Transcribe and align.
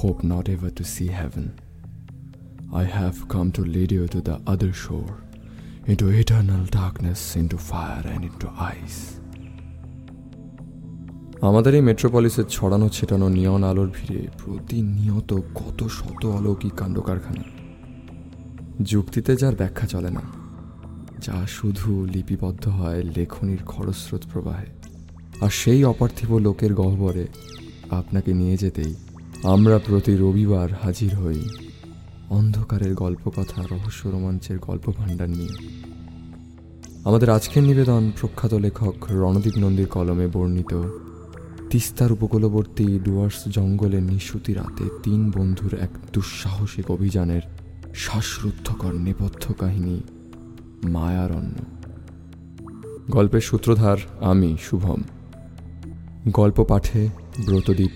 hope 0.00 0.22
not 0.24 0.48
ever 0.48 0.70
to 0.70 0.84
see 0.84 1.08
heaven. 1.12 1.46
I 2.72 2.84
have 2.90 3.28
come 3.28 3.52
to 3.52 3.62
lead 3.64 3.90
you 3.92 4.06
to 4.08 4.20
the 4.20 4.36
other 4.46 4.72
shore, 4.74 5.16
into 5.86 6.08
eternal 6.10 6.64
darkness, 6.66 7.36
into 7.36 7.58
fire 7.60 8.04
and 8.04 8.22
into 8.24 8.48
ice. 8.74 9.00
আমাদের 11.42 11.72
এই 11.74 11.82
মেট্রোপলিসের 11.82 12.46
ছড়ানো 12.50 12.86
ছেটানো 12.88 13.26
নিয়ন 13.28 13.62
আলোর 13.64 13.90
ভিড়ে 13.90 14.22
প্রতিনিয়ত 14.38 15.30
কত 15.54 15.80
শত 15.98 16.22
অলৌকিক 16.36 16.74
কাণ্ড 16.76 16.96
কারখানা 17.00 17.44
যুক্তিতে 18.82 19.32
যার 19.36 19.54
ব্যাখ্যা 19.54 19.86
চলে 19.86 20.10
না 20.10 20.24
যা 21.20 21.36
শুধু 21.56 21.88
লিপিবদ্ধ 22.04 22.64
হয় 22.68 23.00
লেখনির 23.16 23.62
খরস্রোত 23.64 24.22
প্রবাহে 24.32 24.68
আর 25.40 25.52
সেই 25.60 25.80
অপার্থিব 25.84 26.30
লোকের 26.38 26.72
গহ্বরে 26.74 27.26
আপনাকে 27.90 28.30
নিয়ে 28.32 28.56
যেতেই 28.56 28.94
আমরা 29.44 29.78
প্রতি 29.78 30.16
রবিবার 30.16 30.68
হাজির 30.82 31.14
হই 31.14 31.44
অন্ধকারের 32.30 32.94
গল্পকথা, 32.94 33.62
রহস্য, 33.62 34.08
রোমাঞ্চের 34.08 34.58
গল্প 34.58 34.92
ভাণ্ডার 34.96 35.30
নিয়ে। 35.30 35.48
আমাদের 37.04 37.30
আজকের 37.30 37.62
নিবেদন 37.62 38.10
প্রখ্যাত 38.20 38.54
লেখক 38.54 38.94
রণদীপ 39.10 39.52
নন্দীর 39.58 39.86
কলমে 39.86 40.26
বর্ণিত 40.26 40.82
তিস্তার 41.70 42.12
উপকূলবর্তী 42.12 42.98
ডুয়ার্স 42.98 43.34
জঙ্গলে 43.48 44.00
নিশুতি 44.00 44.54
রাতে 44.54 44.84
তিন 45.02 45.30
বন্ধুর 45.30 45.74
এক 45.74 45.90
দুঃসাহসিক 46.12 46.90
অভিযানের 46.90 47.40
শ্বাসরুদ্ধকর 47.94 48.92
নেপথ্য 48.92 49.54
কাহিনী, 49.54 50.00
মায়ারণ্য। 50.84 51.54
গল্পের 53.10 53.40
সূত্রধার 53.40 53.96
আমি, 54.20 54.56
শুভম। 54.70 55.02
গল্প 56.28 56.64
পাঠে 56.64 57.08
ব্রতদীপ 57.46 57.90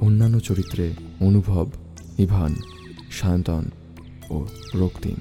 অন্যান্য 0.00 0.40
চরিত্রে 0.40 0.94
অনুভব 1.20 1.70
ইভান 2.18 2.54
সায়ন্তন 3.10 3.70
ও 4.30 4.46
রক্তিম। 4.74 5.14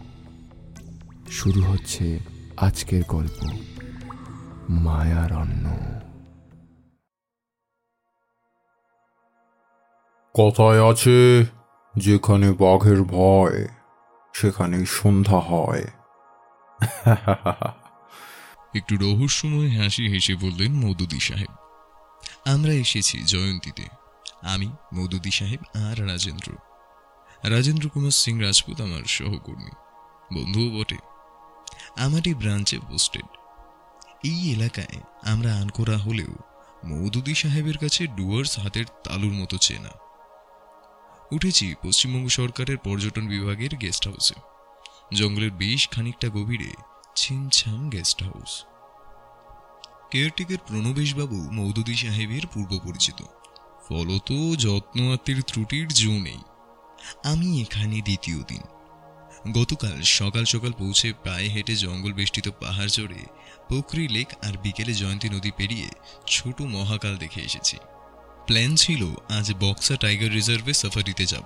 শুরু 1.32 1.62
হচ্ছে 1.62 2.20
আজকের 2.58 3.04
গল্প 3.08 3.50
মায়ারণ্য। 4.70 5.70
কথায় 10.40 10.92
আছে 10.92 11.46
যেখানে 11.98 12.52
বাঘের 12.52 13.04
ভয় 13.04 13.68
সেখানে 14.34 14.86
সন্ধ্যা 14.86 15.40
হয়। 15.40 15.84
একটু 18.76 18.98
রহস্যময় 18.98 19.82
হাসি 19.82 20.08
হেসে 20.08 20.36
বললেন 20.36 20.74
মৌদুদি 20.74 21.20
সাহেব। 21.20 21.54
আমরা 22.46 22.74
এসেছি 22.74 23.24
জয়ন্তীতে। 23.24 24.03
আমি, 24.44 24.72
মৌদুদি 24.94 25.32
সাহেব 25.32 25.60
আর 25.74 26.08
রাজেন্দ্র। 26.08 26.54
রাজেন্দ্র 27.44 27.90
কুমার 27.90 28.12
সিং 28.12 28.42
রাজপুত 28.42 28.82
আমার 28.82 29.04
সহকর্মী। 29.06 29.72
বন্ধুও 30.34 30.80
বটে। 30.80 30.98
আমারই 31.98 32.34
ব্রাঞ্চে 32.34 32.80
পোস্টেড 32.80 33.26
এই 34.24 34.52
এলাকায় 34.52 35.02
আমরা 35.24 35.56
আনকোরা 35.56 35.98
হলেও 35.98 36.34
মৌদুদি 36.84 37.36
সাহেবের 37.36 37.78
কাছে 37.78 38.08
ডুয়ার্স 38.08 38.60
হাতের 38.60 38.86
তালুর 39.04 39.34
মতো 39.34 39.58
চেনা। 39.58 39.90
উঠেছি 41.32 41.76
পশ্চিমবঙ্গ 41.84 42.28
সরকারের 42.28 42.78
পর্যটন 42.78 43.28
বিভাগের 43.28 43.76
গেস্ট 43.76 44.08
হাউসে 44.08 44.36
জঙ্গলের 45.14 45.52
বেশ 45.52 45.90
খানিকটা 45.90 46.28
গভীরে 46.28 46.74
ছিমছাম 47.16 47.90
গেস্ট 47.90 48.24
হাউস 48.24 48.66
কেয়ারটেকার 50.12 50.58
প্রণবেশবাবু 50.68 51.36
মৌদুদি 51.36 51.96
সাহেবের 51.96 52.48
পূর্ব 52.54 52.80
পরিচিত 52.84 53.24
ফলত 53.90 54.56
যত্ন 54.56 55.14
আত্মীর 55.14 55.42
ত্রুটির 55.48 55.88
জো 55.88 56.12
নেই। 56.12 56.38
আমি 57.24 57.62
এখানে 57.62 58.02
দ্বিতীয় 58.02 58.44
দিন। 58.44 58.62
গতকাল 59.54 60.02
সকাল 60.02 60.46
সকাল 60.46 60.72
পৌঁছে 60.72 61.14
পায়ে 61.14 61.50
হেঁটে 61.50 61.76
জঙ্গল 61.76 62.14
বেষ্টিত 62.14 62.50
পাহাড় 62.50 62.90
চড়ে 62.90 63.26
পোখরি 63.70 64.08
লেক 64.08 64.28
আর 64.44 64.54
বিকেলে 64.64 64.94
জয়ন্তী 64.94 65.30
নদী 65.30 65.52
পেরিয়ে 65.58 65.88
ছোট 66.28 66.62
মহাকাল 66.62 67.18
দেখে 67.18 67.42
এসেছি। 67.42 67.78
প্ল্যান 68.48 68.76
ছিল, 68.76 69.06
আজ 69.40 69.54
বক্সা 69.60 69.96
টাইগার 69.96 70.32
রিজার্ভে 70.32 70.74
সাফারিতে 70.74 71.26
যাব। 71.26 71.44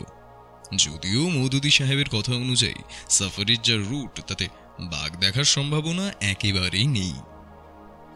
যদিও 0.75 1.29
মৌদুদি 1.29 1.69
সাহেবের 1.69 2.09
কথা 2.09 2.35
অনুযায়ী 2.35 2.75
সাফারির 3.09 3.61
যা 3.61 3.75
রুট, 3.75 4.21
তাতে 4.27 4.47
বাঘ 4.79 5.15
দেখার 5.15 5.43
সম্ভাবনা 5.43 6.11
একেবারেই 6.21 6.87
নেই। 6.87 7.13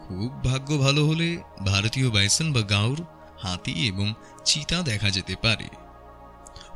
খুব 0.08 0.44
ভাগ্য 0.44 0.78
ভালো 0.78 1.06
হলে 1.06 1.42
ভারতীয় 1.66 2.10
বাইসন 2.10 2.52
বা 2.52 2.60
গাউর 2.60 3.04
হাতি 3.42 3.86
এবং 3.86 4.14
চিতা 4.44 4.82
দেখা 4.82 5.10
যেতে 5.10 5.36
পারে। 5.42 5.68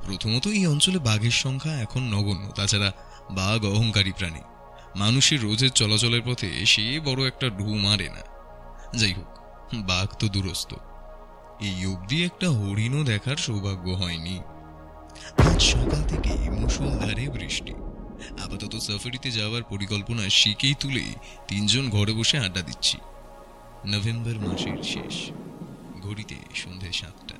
প্রথমত 0.04 0.46
এই 0.46 0.66
অঞ্চলে 0.66 0.98
বাঘের 0.98 1.30
সংখ্যা 1.30 1.72
এখন 1.72 2.02
নগণ্য, 2.02 2.50
তাছাড়া 2.50 2.92
বাঘ 3.30 3.64
অহংকারী 3.64 4.12
প্রাণী। 4.12 4.40
মানুষের 4.96 5.42
রোজের 5.42 5.70
চলাচলের 5.70 6.22
পথে 6.26 6.66
সে 6.66 7.00
বড় 7.04 7.26
একটা 7.26 7.48
ঢু 7.48 7.74
মারে 7.74 8.08
না। 8.08 8.22
যাই 8.98 9.12
হোক, 9.12 9.38
বাঘ 9.74 10.08
তো 10.18 10.28
দূরস্থ 10.28 10.74
এই 11.60 11.86
অবধি 11.86 12.24
একটা 12.24 12.50
হরিণও 12.50 13.04
দেখার 13.04 13.36
সৌভাগ্য 13.36 13.90
হয়নি। 13.90 14.38
আজ 15.38 15.62
সকাল 15.62 16.02
থেকে 16.02 16.50
মুসলধারে 16.50 17.28
বৃষ্টি। 17.28 17.72
আপাতত 18.44 18.76
সাফারিতে 18.76 19.30
যাওয়ার 19.30 19.62
পরিকল্পনা 19.62 20.28
শিখেই 20.28 20.74
তুলে 20.80 21.04
তিনজন 21.48 21.90
ঘরে 21.90 22.12
বসে 22.12 22.38
আড্ডা 22.38 22.60
দিচ্ছি। 22.60 22.98
নভেম্বর 23.86 24.48
মাসের 24.48 24.82
শেষ। 24.82 25.30
ঘড়িতে 26.06 26.36
সন্ধে 26.54 26.90
সাতটা। 26.92 27.36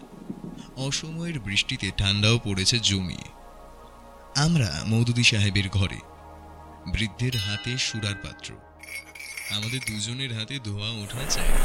অসময়ের 0.77 1.41
বৃষ্টিতে 1.41 1.89
ঠান্ডাও 1.97 2.37
পড়েছে 2.45 2.79
জমিয়ে 2.79 3.29
আমরা 4.37 4.71
মৌদুদি 4.87 5.25
সাহেবের 5.25 5.69
ঘরে, 5.69 6.01
বৃদ্ধের 6.93 7.35
হাতে 7.37 7.73
সুরার 7.79 8.15
পাত্র। 8.15 8.49
আমাদের 9.57 9.81
দুজনের 9.87 10.33
হাতে 10.39 10.59
ধোয়া 10.59 10.89
ওঠা 11.03 11.23
জায়গা 11.31 11.65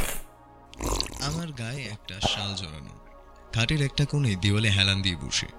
আমার 1.25 1.49
গায়ে 1.51 1.83
একটা 1.85 2.15
শাল 2.27 2.51
জড়ানো। 2.55 2.93
খাটের 3.53 3.81
একটা 3.81 4.03
কোণে 4.05 4.35
দেওয়ালে 4.35 4.69
হেলান 4.69 5.01
দিয়ে 5.01 5.15
বসে। 5.15 5.49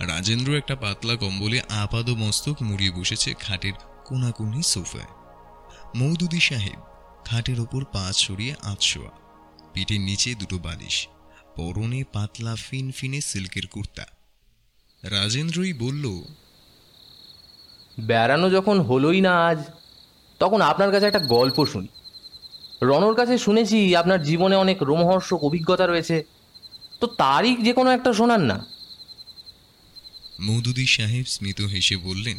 রাজেন্দ্র 0.00 0.50
একটা 0.56 0.74
পাতলা 0.76 1.14
কম্বলে 1.16 1.58
আপাদ 1.68 2.06
মস্তক 2.10 2.56
মুড়িয়ে 2.62 2.90
বসেছে 2.90 3.30
খাটের 3.34 3.76
কোনাকুনি 4.04 4.62
সোফায়। 4.62 5.10
মৌদুদি 5.94 6.40
সাহেব 6.40 6.80
খাটের 7.24 7.58
ওপর 7.60 7.82
পা 7.84 8.04
ছড়িয়ে 8.16 8.54
আতশোয়া 8.62 9.10
পিঠের 9.76 10.00
নিচে 10.00 10.34
দুটো 10.34 10.58
বালিশ 10.58 11.08
পরনে 11.56 12.04
পাতলা 12.12 12.56
ফিন 12.56 12.90
ফিনে 12.90 13.20
সিল্কের 13.20 13.66
কুর্তা। 13.66 14.06
রাজেন্দ্রই 15.02 15.72
বলল 15.72 16.22
বেড়ানো 18.00 18.50
যখন 18.50 18.80
হলোই 18.80 19.20
না 19.20 19.46
আজ 19.46 19.58
তখন 20.38 20.60
আপনার 20.60 20.92
কাছে 20.92 21.06
একটা 21.06 21.18
গল্প 21.18 21.66
শুনি। 21.66 21.88
রণর 22.82 23.14
কাছে 23.14 23.38
শুনেছি 23.38 23.96
আপনার 23.96 24.22
জীবনে 24.22 24.56
অনেক 24.56 24.82
রোমহর্ষক 24.82 25.44
অভিজ্ঞতা 25.44 25.86
রয়েছে। 25.86 26.24
তো 27.00 27.06
তারই 27.06 27.56
যে 27.56 27.72
কোনো 27.72 27.90
একটা 27.90 28.12
শোনান 28.12 28.42
না। 28.42 28.66
মৌদুদি 30.40 30.86
সাহেব 30.86 31.24
স্মিত 31.24 31.60
হেসে 31.60 31.96
বললেন 31.96 32.38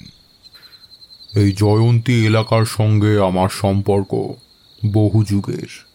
এই 1.35 1.51
জয়ন্তী 1.51 2.25
এলাকার 2.25 2.65
সঙ্গে 2.65 3.19
আমার 3.19 3.49
সম্পর্ক 3.49 4.33
বহু 4.85 5.23
যুগের। 5.23 5.86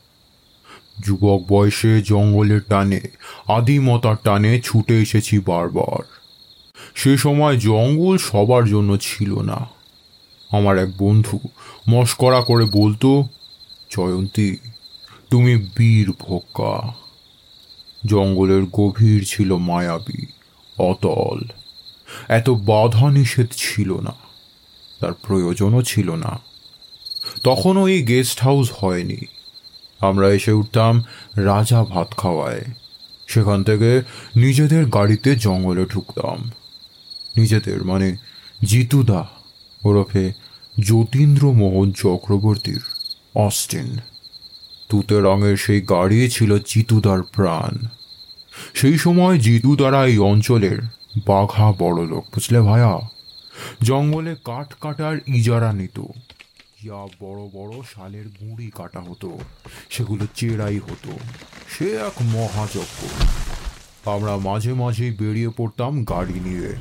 যুবক 1.00 1.44
বয়সে 1.48 2.02
জঙ্গলের 2.02 2.60
টানে, 2.60 3.00
আদিমতার 3.48 4.16
টানে 4.24 4.60
ছুটে 4.60 5.02
এসেছি 5.02 5.38
বারবার। 5.38 6.02
সে 6.94 7.16
সময় 7.16 7.56
জঙ্গল 7.58 8.18
সবার 8.18 8.68
জন্য 8.68 8.98
ছিল 9.00 9.40
না। 9.40 9.68
আমার 10.50 10.78
এক 10.78 10.88
বন্ধু 10.98 11.38
মস্করা 11.88 12.40
করে 12.42 12.64
বলতো, 12.64 13.24
জয়ন্তী, 13.90 14.56
তুমি 15.30 15.56
বীর 15.56 16.12
ভোক্কা। 16.20 16.94
জঙ্গলের 18.06 18.62
গভীর 18.62 19.24
ছিল 19.24 19.56
মায়াবী, 19.56 20.26
অতল। 20.78 21.40
এত 22.28 22.50
বাধা 22.50 23.10
নিষেধ 23.10 23.46
ছিল 23.56 24.00
না, 24.00 24.14
তার 25.00 25.12
প্রয়োজনও 25.12 25.82
ছিল 25.82 26.10
না। 26.14 26.38
তখনও 27.42 27.88
এই 27.88 28.02
গেস্ট 28.02 28.40
হাউস 28.40 28.72
হয়নি। 28.72 29.20
আমরা 30.02 30.28
এসে 30.28 30.52
উঠতাম 30.52 31.02
রাজা 31.36 31.84
ভাত 31.84 32.14
খাওয়ায়। 32.16 32.64
সেখান 33.26 33.64
থেকে 33.64 34.02
নিজেদের 34.36 34.86
গাড়িতে 34.86 35.36
জঙ্গলে 35.36 35.86
ঢুকতাম। 35.86 36.50
নিজেদের 37.36 37.84
মানে 37.84 38.16
জিতুদা 38.64 39.28
ওরফে 39.84 40.32
যতীন্দ্র 40.78 41.52
মোহন 41.52 41.92
চক্রবর্তীর 41.92 42.80
অস্টিন। 43.34 43.98
তুতে 44.88 45.20
রঙের 45.20 45.56
সেই 45.56 45.80
গাড়ি 45.80 46.30
ছিল 46.30 46.58
জিতুদার 46.58 47.22
প্রাণ। 47.22 47.86
সেই 48.74 48.98
সময় 48.98 49.38
জিতু 49.38 49.76
দ্বারা 49.76 50.06
এই 50.06 50.18
অঞ্চলের 50.18 50.82
বাঘা 51.26 51.72
বড় 51.78 52.06
লোক 52.06 52.24
বুঝলে 52.34 52.60
ভায়া? 52.60 52.98
জঙ্গলে 53.82 54.34
কাঠ 54.44 54.74
কাটার 54.80 55.16
ইজারা 55.26 55.72
নিত। 55.72 56.00
ইয়া 56.84 57.06
বড় 57.20 57.40
বড় 57.54 57.82
শালের 57.94 58.24
গুঁড়ি 58.40 58.70
কাটা 58.74 59.00
হতো, 59.00 59.38
সেগুলো 59.90 60.26
চেরাই 60.34 60.78
হতো। 60.78 61.10
সে 61.78 61.96
এক 61.96 62.12
মহাযজ্ঞ। 62.20 63.06
আমরা 64.10 64.36
মাঝে 64.36 64.72
মাঝেই 64.72 65.10
বেরিয়ে 65.10 65.48
পড়তাম 65.48 66.04
গাড়ি 66.04 66.40
নিয়ে। 66.44 66.74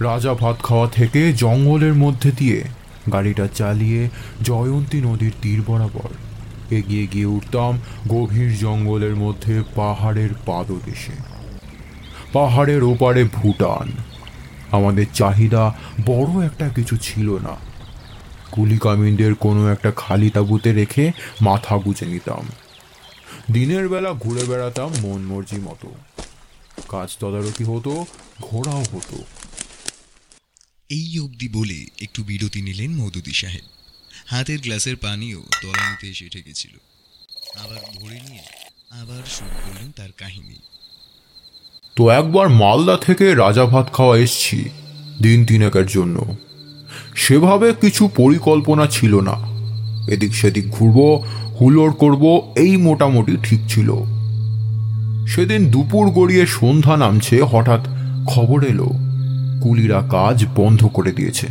রাজা 0.00 0.34
ভাত 0.34 0.62
খাওয়া 0.62 0.88
থেকে 0.88 1.32
জঙ্গলের 1.32 1.94
মধ্যে 1.94 2.32
দিয়ে 2.32 2.64
গাড়িটা 3.12 3.46
চালিয়ে 3.46 4.08
জয়ন্তী 4.42 5.00
নদীর 5.00 5.32
তীর 5.42 5.62
বরাবর 5.66 6.08
এগিয়ে 6.70 7.06
গিয়ে 7.06 7.26
উঠতাম 7.26 7.80
গভীর 8.08 8.58
জঙ্গলের 8.58 9.16
মধ্যে 9.16 9.62
পাহাড়ের 9.74 10.30
পাদদেশে। 10.46 11.12
পাহাড়ের 12.32 12.82
ওপারে 12.82 13.24
ভুটান। 13.24 13.92
আমাদের 14.70 15.06
চাহিদা 15.14 15.74
বড় 16.06 16.46
একটা 16.46 16.68
কিছু 16.68 16.96
ছিল 16.96 17.38
না। 17.38 17.73
কুলিকামিনদের 18.54 19.34
কোনো 19.34 19.72
একটা 19.72 19.90
খালি 19.90 20.30
তাঁবুতে 20.30 20.72
রেখে 20.72 21.12
মাথা 21.40 21.78
গুজে 21.78 22.06
নিতাম। 22.06 22.48
দিনের 23.52 23.88
বেলা 23.88 24.12
ঘুরে 24.12 24.44
বেড়াতাম 24.44 24.90
মন 25.00 25.20
মর্জি 25.22 25.56
মতো। 25.56 25.94
কাজ 26.88 27.16
তদারকি 27.20 27.64
হতো 27.64 28.06
ঘোরাও 28.42 28.82
হতো। 28.82 29.24
এই 30.88 31.18
অবধি 31.18 31.48
বলে 31.48 31.86
একটু 32.02 32.24
বিরতি 32.24 32.62
নিলেন 32.62 32.90
মধুদি 32.90 33.32
সাহেব। 33.32 33.66
হাতের 34.26 34.58
গ্লাসের 34.60 34.96
পানিও 34.96 35.42
তলানিতে 35.62 36.10
এসে 36.10 36.28
ঠেকেছিল। 36.28 36.74
আবার 37.58 37.78
ভরে 37.94 38.20
নিয়ে 38.28 38.42
আবার 38.90 39.22
শুরু 39.26 39.50
করলেন 39.64 39.92
তার 39.96 40.12
কাহিনী। 40.12 40.56
তো 41.96 42.08
একবার 42.08 42.48
মালদা 42.48 42.96
থেকে 42.96 43.34
রাজা 43.34 43.64
ভাত 43.64 43.92
খাওয়া 43.92 44.18
এসছি 44.18 44.64
দিন 45.22 45.46
তিনেকের 45.46 45.86
জন্য। 45.86 46.36
সেভাবে 47.14 47.74
কিছু 47.80 48.08
পরিকল্পনা 48.16 48.86
ছিল 48.86 49.20
না। 49.20 49.54
এদিক 50.08 50.34
সেদিক 50.34 50.70
ঘুরবো 50.70 51.24
হুলোড় 51.60 51.92
করব, 51.92 52.52
এই 52.56 52.76
মোটামুটি 52.76 53.36
ঠিক 53.42 53.60
ছিল। 53.68 53.94
সেদিন 55.28 55.70
দুপুর 55.70 56.10
গড়িয়ে 56.10 56.46
সন্ধ্যা 56.46 56.96
নামছে, 56.96 57.42
হঠাৎ 57.42 57.80
খবর 58.26 58.64
এলো। 58.64 58.88
কুলিরা 59.62 60.02
কাজ 60.10 60.44
বন্ধ 60.56 60.86
করে 60.86 61.12
দিয়েছে। 61.12 61.46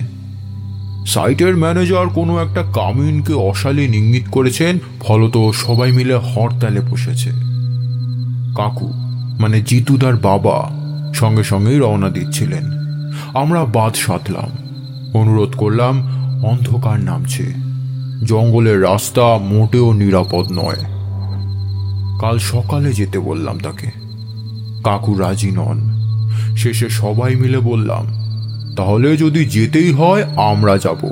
সাইটের 1.08 1.58
ম্যানেজার 1.58 2.08
কোনো 2.08 2.40
একটা 2.40 2.64
কামিনকে 2.74 3.34
অশালীন 3.34 3.94
ইঙ্গিত 3.94 4.24
করেছেন, 4.32 4.80
ফলত 5.00 5.38
সবাই 5.38 5.92
মিলে 5.92 6.16
হরতালে 6.16 6.82
বসেছে। 6.82 7.30
কাকু 8.56 8.94
মানে 9.40 9.62
জিতুদার 9.62 10.16
বাবা, 10.16 10.70
সঙ্গে 11.14 11.44
সঙ্গেই 11.44 11.80
রওনা 11.80 12.10
দিচ্ছিলেন। 12.10 12.64
আমরা 13.34 13.66
বাদ 13.66 13.94
সাধলাম। 13.96 14.63
অনুরোধ 15.14 15.56
করলাম, 15.58 16.02
অন্ধকার 16.44 17.00
নামছে। 17.00 17.44
জঙ্গলের 18.26 18.84
রাস্তা 18.84 19.38
মোটেও 19.38 19.94
নিরাপদ 19.94 20.52
নয়। 20.52 20.76
কাল 22.22 22.38
সকালে 22.38 22.94
যেতে 22.94 23.20
বললাম 23.20 23.60
তাকে। 23.60 23.92
কাকু 24.84 25.18
রাজি 25.18 25.52
নন। 25.52 25.94
শেষে 26.58 26.90
সবাই 26.90 27.36
মিলে 27.36 27.60
বললাম, 27.60 28.06
তাহলে 28.76 29.18
যদি 29.18 29.46
যেতেই 29.46 29.92
হয়, 29.92 30.24
আমরা 30.24 30.78
যাব। 30.78 31.12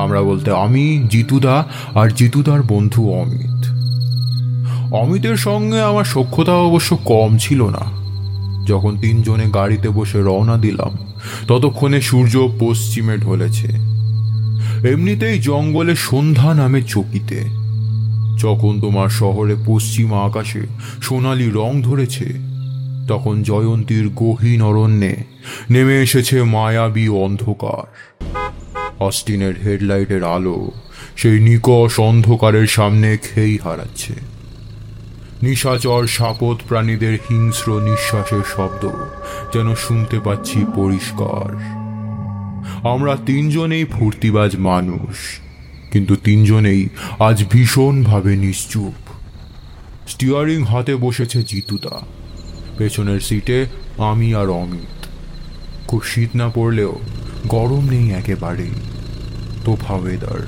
আমরা 0.00 0.22
বলতে, 0.22 0.50
আমি, 0.50 1.06
জিতুদা, 1.10 1.64
আর 1.94 2.08
জিতুদার 2.08 2.62
বন্ধু 2.62 3.10
অমিত। 3.10 3.64
অমিতের 4.94 5.36
সঙ্গে 5.36 5.82
আমার 5.82 6.04
সখ্যতা 6.04 6.52
অবশ্য 6.52 6.96
কম 6.96 7.36
ছিল 7.38 7.62
না। 7.68 8.01
যখন 8.66 8.96
তিনজনে 8.96 9.50
গাড়িতে 9.50 9.88
বসে 9.88 10.22
রওনা 10.22 10.56
দিলাম, 10.56 11.12
ততক্ষণে 11.48 12.00
সূর্য 12.00 12.48
পশ্চিমে 12.60 13.16
ঢলেছে। 13.16 13.68
এমনিতেই 14.88 15.38
জঙ্গলে 15.38 15.96
সন্ধ্যা 15.96 16.54
নামে 16.54 16.82
চকিতে। 16.82 17.62
যখন 18.38 18.80
তোমার 18.80 19.08
শহরে 19.08 19.56
পশ্চিম 19.66 20.14
আকাশে 20.14 20.66
সোনালি 21.02 21.50
রং 21.54 21.82
ধরেছে, 21.82 22.24
তখন 23.08 23.42
জয়ন্তীর 23.42 24.08
গহীন 24.08 24.62
অরণ্যে 24.62 25.16
নেমে 25.70 26.02
এসেছে 26.02 26.42
মায়াবী 26.42 27.08
অন্ধকার। 27.08 28.12
অস্টিনের 29.00 29.54
হেডলাইটের 29.64 30.24
আলো 30.24 30.70
সেই 31.16 31.40
নিকষ 31.40 32.00
অন্ধকারের 32.00 32.66
সামনে 32.66 33.16
খেই 33.16 33.58
হারাচ্ছে। 33.64 34.31
নিশাচর 35.42 36.06
সাপত 36.06 36.56
প্রাণীদের 36.68 37.18
হিংস্র 37.28 37.80
নিঃশ্বাসের 37.80 38.44
শব্দ, 38.56 38.88
যেন 39.54 39.74
শুনতে 39.74 40.20
পাচ্ছি 40.20 40.64
পরিষ্কার। 40.74 41.48
আমরা 42.88 43.16
তিনজনেই 43.26 43.84
ফুর্তিবাজ 43.84 44.56
মানুষ, 44.56 45.40
কিন্তু 45.92 46.16
তিনজনেই 46.16 46.88
আজ 47.18 47.44
ভীষণভাবে 47.50 48.36
নিশ্চুপ। 48.36 48.94
স্টিয়ারিং 50.08 50.64
হাতে 50.64 50.94
বসেছে 50.94 51.42
জিতুদা। 51.42 51.96
পেছনের 52.78 53.20
সিটে 53.20 53.66
আমি 53.98 54.34
আর 54.34 54.48
অমিত। 54.48 55.06
খুব 55.88 56.02
শীত 56.02 56.30
না 56.36 56.48
পড়লেও 56.54 56.94
গরম 57.46 57.84
নেই 57.90 58.10
একেবারেই 58.10 58.74
তোফা 59.64 59.94
ওয়েদার। 59.94 60.40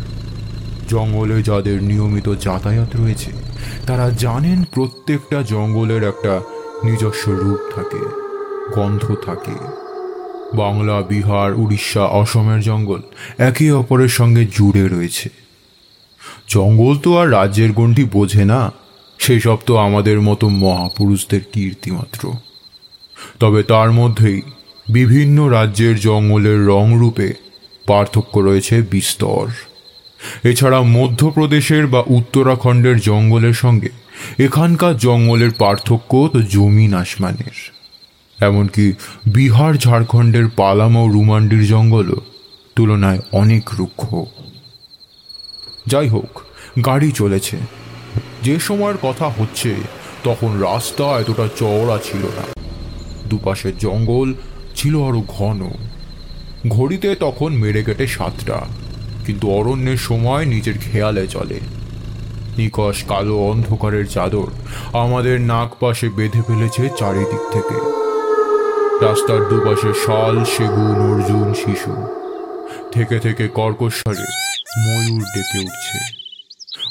জঙ্গলে 0.88 1.42
যাদের 1.42 1.82
নিয়মিত 1.82 2.28
যাতায়াত 2.40 2.96
রয়েছে 2.96 3.32
তারা 3.86 4.10
জানেন 4.10 4.64
প্রত্যেকটা 4.64 5.42
জঙ্গলের 5.42 6.02
একটা 6.02 6.40
নিজস্ব 6.84 7.30
রূপ 7.32 7.58
থাকে, 7.74 8.02
গন্ধ 8.74 9.14
থাকে। 9.24 9.56
বাংলা, 10.56 11.02
বিহার, 11.02 11.54
উড়িষ্যা, 11.54 12.04
অসমের 12.04 12.60
জঙ্গল 12.60 13.02
একে 13.38 13.72
অপরের 13.72 14.08
সঙ্গে 14.08 14.46
জুড়ে 14.52 14.88
রয়েছে। 14.88 15.28
জঙ্গল 16.48 16.98
তো 16.98 17.18
আর 17.18 17.30
রাজ্যের 17.30 17.72
গণ্ডি 17.72 18.04
বোঝে 18.04 18.44
না 18.44 18.72
সেই 19.18 19.40
সব 19.40 19.58
তো 19.66 19.76
আমাদের 19.76 20.20
মতো 20.20 20.48
মহাপুরুষদের 20.48 21.40
কীর্তি 21.52 21.90
মাত্র 21.90 22.32
তবে 23.40 23.62
তার 23.62 23.92
মধ্যেই 23.92 24.42
বিভিন্ন 24.88 25.48
রাজ্যের 25.48 26.00
জঙ্গলের 26.00 26.66
রং 26.66 26.98
রূপে 26.98 27.32
পার্থক্য 27.86 28.40
রয়েছে 28.40 28.82
বিস্তর। 28.90 29.46
এছাড়া 30.42 30.82
মধ্যপ্রদেশের 30.82 31.86
বা 31.86 32.02
উত্তরাখণ্ডের 32.06 33.00
জঙ্গলের 33.00 33.52
সঙ্গে 33.52 33.88
এখানকার 34.38 34.96
জঙ্গলের 34.96 35.50
পার্থক্য 35.50 36.28
তো 36.32 36.42
জমিন 36.42 36.94
আসমানের 36.94 37.74
এমনকি 38.44 38.92
বিহার, 39.26 39.74
ঝাড়খণ্ডের 39.74 40.48
পালাম 40.56 40.96
ও 40.96 41.08
রুমান্ডির 41.08 41.66
জঙ্গলও 41.66 42.16
তুলনায় 42.76 43.18
অনেক 43.32 43.70
রুক্ষ। 43.78 44.14
যাই 45.86 46.08
হোক, 46.08 46.40
গাড়ি 46.86 47.12
চলেছে। 47.12 47.56
যে 48.42 48.60
সময়ের 48.60 48.98
কথা 49.02 49.28
হচ্ছে, 49.28 49.74
তখন 50.24 50.58
রাস্তা 50.58 51.04
এতটা 51.04 51.48
চওড়া 51.58 51.98
ছিল 51.98 52.22
না। 52.22 52.60
দুপাশে 53.26 53.72
জঙ্গল 53.78 54.34
ছিল 54.74 55.02
আরও 55.02 55.22
ঘন। 55.28 55.70
ঘড়িতে 56.68 57.14
তখন 57.14 57.52
মেরে 57.52 57.84
কেটে 57.84 58.06
সাতটা। 58.06 58.66
কিন্তু 59.26 59.50
অরণ্যের 59.50 59.96
সময় 59.96 60.46
নিজের 60.46 60.74
খেয়ালে 60.78 61.26
চলে। 61.26 61.60
নিকশ 62.58 63.04
কালো 63.04 63.36
অন্ধকারের 63.36 64.06
চাদর 64.06 64.50
আমাদের 64.92 65.40
নাক 65.40 65.74
পাশে 65.80 66.08
বেঁধে 66.08 66.42
ফেলেছে 66.42 66.88
চারিদিক 66.98 67.52
থেকে। 67.52 67.94
রাস্তার 69.06 69.48
দুপাশে 69.48 69.92
শাল, 70.06 70.44
সেগুন, 70.44 71.12
অর্জুন, 71.12 71.54
শিশু। 71.54 72.06
থেকে 72.92 73.18
থেকে 73.18 73.48
কর্কশ্বরে 73.48 74.24
ময়ূর 74.78 75.22
ডেকে 75.22 75.58
উঠছে। 75.58 75.98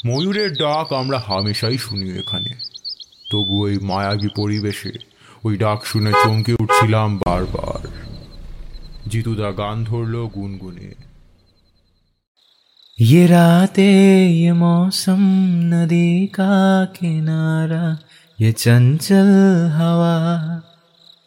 ময়ূরের 0.05 0.53
ডাক 0.53 0.93
আমরা 0.93 1.23
হামেশাই 1.27 1.77
শুনি 1.77 2.19
এখানে। 2.19 2.49
তবু 3.31 3.63
ওই 3.63 3.79
মায়াবী 3.81 4.27
পরিবেশে 4.35 4.91
ওই 5.43 5.57
ডাক 5.57 5.85
শুনে 5.85 6.11
চমকে 6.11 6.53
উঠছিলাম 6.59 7.17
বারবার। 7.17 7.87
জিতুদা 9.09 9.51
গান 9.51 9.83
ধরল 9.83 10.25
গুনগুনে। 10.35 11.12
ये 12.99 13.26
रातें 13.26 14.28
ये 14.28 14.52
मौसम 14.52 15.20
नदी 15.64 16.26
का 16.26 16.85
किनारा 16.97 17.99
ये 18.38 18.50
चंचल 18.52 19.28
हवा 19.75 20.16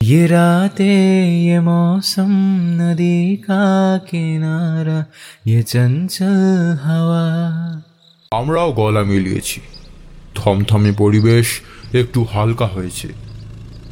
ये 0.01 0.25
रातें 0.27 1.41
ये 1.41 1.60
मौसम 1.60 2.31
नदी 2.79 3.36
का 3.39 3.65
किनारा 4.10 4.98
ये 5.48 5.62
चंचल 5.63 6.36
हवा 6.84 7.25
আমরাও 8.31 8.70
গলা 8.74 9.03
মিলিয়েছি 9.03 9.60
থমথমে 10.36 10.91
পরিবেশ 10.98 11.48
একটু 11.96 12.20
হালকা 12.24 12.67
হয়েছে 12.67 13.10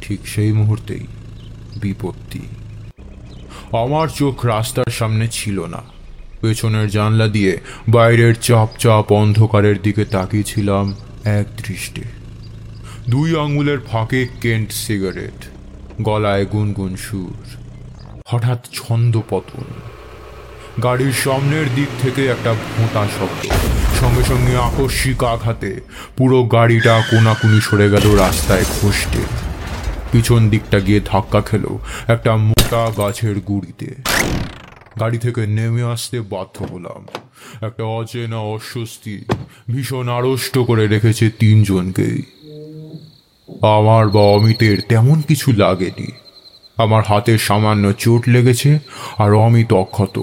ঠিক 0.02 0.20
সেই 0.26 0.52
মুহূর্তেই 0.52 1.04
বিপত্তি 1.80 2.42
আমার 3.74 4.06
চোখ 4.10 4.34
রাস্তার 4.46 4.90
সামনে 4.90 5.26
ছিল 5.32 5.58
না 5.66 5.82
পেছনের 6.45 6.87
জানলা 6.97 7.27
দিয়ে 7.35 7.53
বাইরের 7.95 8.33
চাপ 8.47 8.69
চাপ 8.83 9.05
অন্ধকারের 9.21 9.77
দিকে 9.85 10.03
তাকিয়েছিলাম 10.15 10.85
এক 11.39 11.47
দৃষ্টে। 11.63 12.03
দুই 13.13 13.29
আঙুলের 13.43 13.79
ফাঁকে 13.89 14.21
কেন্ট 14.43 14.69
সিগারেট, 14.83 15.39
গলায় 16.07 16.45
গুনগুন 16.53 16.93
সুর, 17.05 17.43
হঠাৎ 18.31 18.59
ছন্দ 18.77 19.13
পতন 19.29 19.67
গাড়ির 20.85 21.15
সামনের 21.23 21.67
দিক 21.77 21.89
থেকে 22.01 22.21
একটা 22.25 22.51
ভোঁতা 22.73 23.03
শব্দ, 23.17 23.43
সঙ্গে 23.99 24.23
সঙ্গে 24.31 24.53
আকস্মিক 24.67 25.21
আঘাতে 25.33 25.71
পুরো 26.17 26.39
গাড়িটা 26.55 26.93
কোনাকুনি 27.09 27.59
সরে 27.67 27.87
গেল 27.93 28.05
রাস্তায় 28.23 28.65
খসতে 28.75 29.21
পিছন 30.11 30.41
দিকটা 30.53 30.77
গিয়ে 30.85 30.99
ধাক্কা 31.11 31.41
খেলো 31.49 31.71
একটা 32.13 32.31
মোটা 32.47 32.83
গাছের 32.99 33.35
গুড়িতে। 33.49 33.89
গাড়ি 34.99 35.17
থেকে 35.17 35.41
নেমে 35.47 35.83
আসতে 35.83 36.17
বাধ্য 36.33 36.55
হলাম। 36.63 37.01
একটা 37.67 37.83
অচেনা 37.99 38.39
অস্বস্তি 38.55 39.15
ভীষণ 39.71 40.07
আড়ষ্ট 40.09 40.55
করে 40.59 40.83
রেখেছে 40.87 41.25
তিনজনকেই 41.39 42.19
আমার 43.75 44.03
বা 44.09 44.23
অমিতের 44.35 44.77
তেমন 44.89 45.17
কিছু 45.21 45.47
লাগেনি। 45.53 46.09
আমার 46.77 47.03
হাতে 47.03 47.33
সামান্য 47.37 47.85
চোট 47.93 48.21
লেগেছে 48.29 48.71
আর 49.17 49.31
অমিত 49.45 49.71
অক্ষত। 49.73 50.17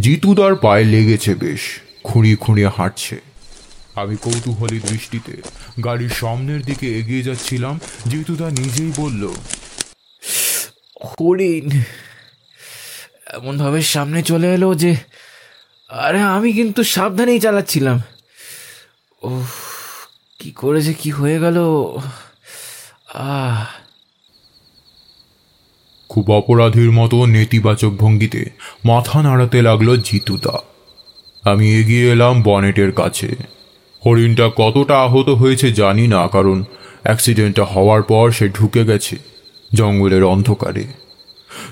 জিতুদার 0.00 0.54
পায়ে 0.54 0.84
লেগেছে 0.84 1.32
বেশ 1.34 1.62
খুঁড়িয়ে 2.04 2.36
খুঁড়িয়ে 2.36 2.70
হাঁটছে। 2.76 3.16
আমি 3.94 4.16
কৌতূহলী 4.16 4.78
দৃষ্টিতে 4.88 5.34
গাড়ির 5.84 6.12
সামনের 6.20 6.60
দিকে 6.62 6.86
এগিয়ে 6.98 7.22
যাচ্ছিলাম। 7.22 7.74
জিতুদা 8.10 8.48
নিজেই 8.50 8.92
বলল, 8.96 9.22
হরিণ 11.08 11.66
এমনভাবে 13.32 13.82
সামনে 13.82 14.22
চলে 14.22 14.54
এলো 14.54 14.74
যে, 14.74 14.96
আরে 15.88 16.20
আমি 16.20 16.52
কিন্তু 16.52 16.82
সাবধানেই 16.84 17.40
চালাচ্ছিলাম। 17.40 18.02
ও 19.22 19.42
কি 20.38 20.50
করেছে 20.50 20.94
কি 20.94 21.10
হয়ে 21.10 21.40
গেল? 21.40 21.58
আহ। 23.14 23.64
খুব 26.08 26.30
অপরাধীর 26.30 26.90
মতো 26.90 27.26
নেতিবাচক 27.26 27.90
ভঙ্গিতে 27.90 28.50
মাথা 28.84 29.22
নাড়াতে 29.22 29.62
লাগল 29.62 29.96
জিতুদা। 29.96 30.58
আমি 31.50 31.74
এগিয়ে 31.80 32.12
এলাম 32.12 32.42
বনেটের 32.42 32.92
কাছে। 32.92 33.28
হরিণটা 34.06 34.50
কতটা 34.56 35.02
আহত 35.02 35.28
হয়েছে 35.28 35.72
জানি 35.72 36.06
না, 36.06 36.28
কারণ 36.28 36.64
অ্যাক্সিডেন্টটা 37.02 37.64
হওয়ার 37.64 38.02
পর 38.02 38.30
সে 38.30 38.48
ঢুকে 38.48 38.84
গেছে 38.84 39.16
জঙ্গলের 39.74 40.24
অন্ধকারে। 40.24 41.01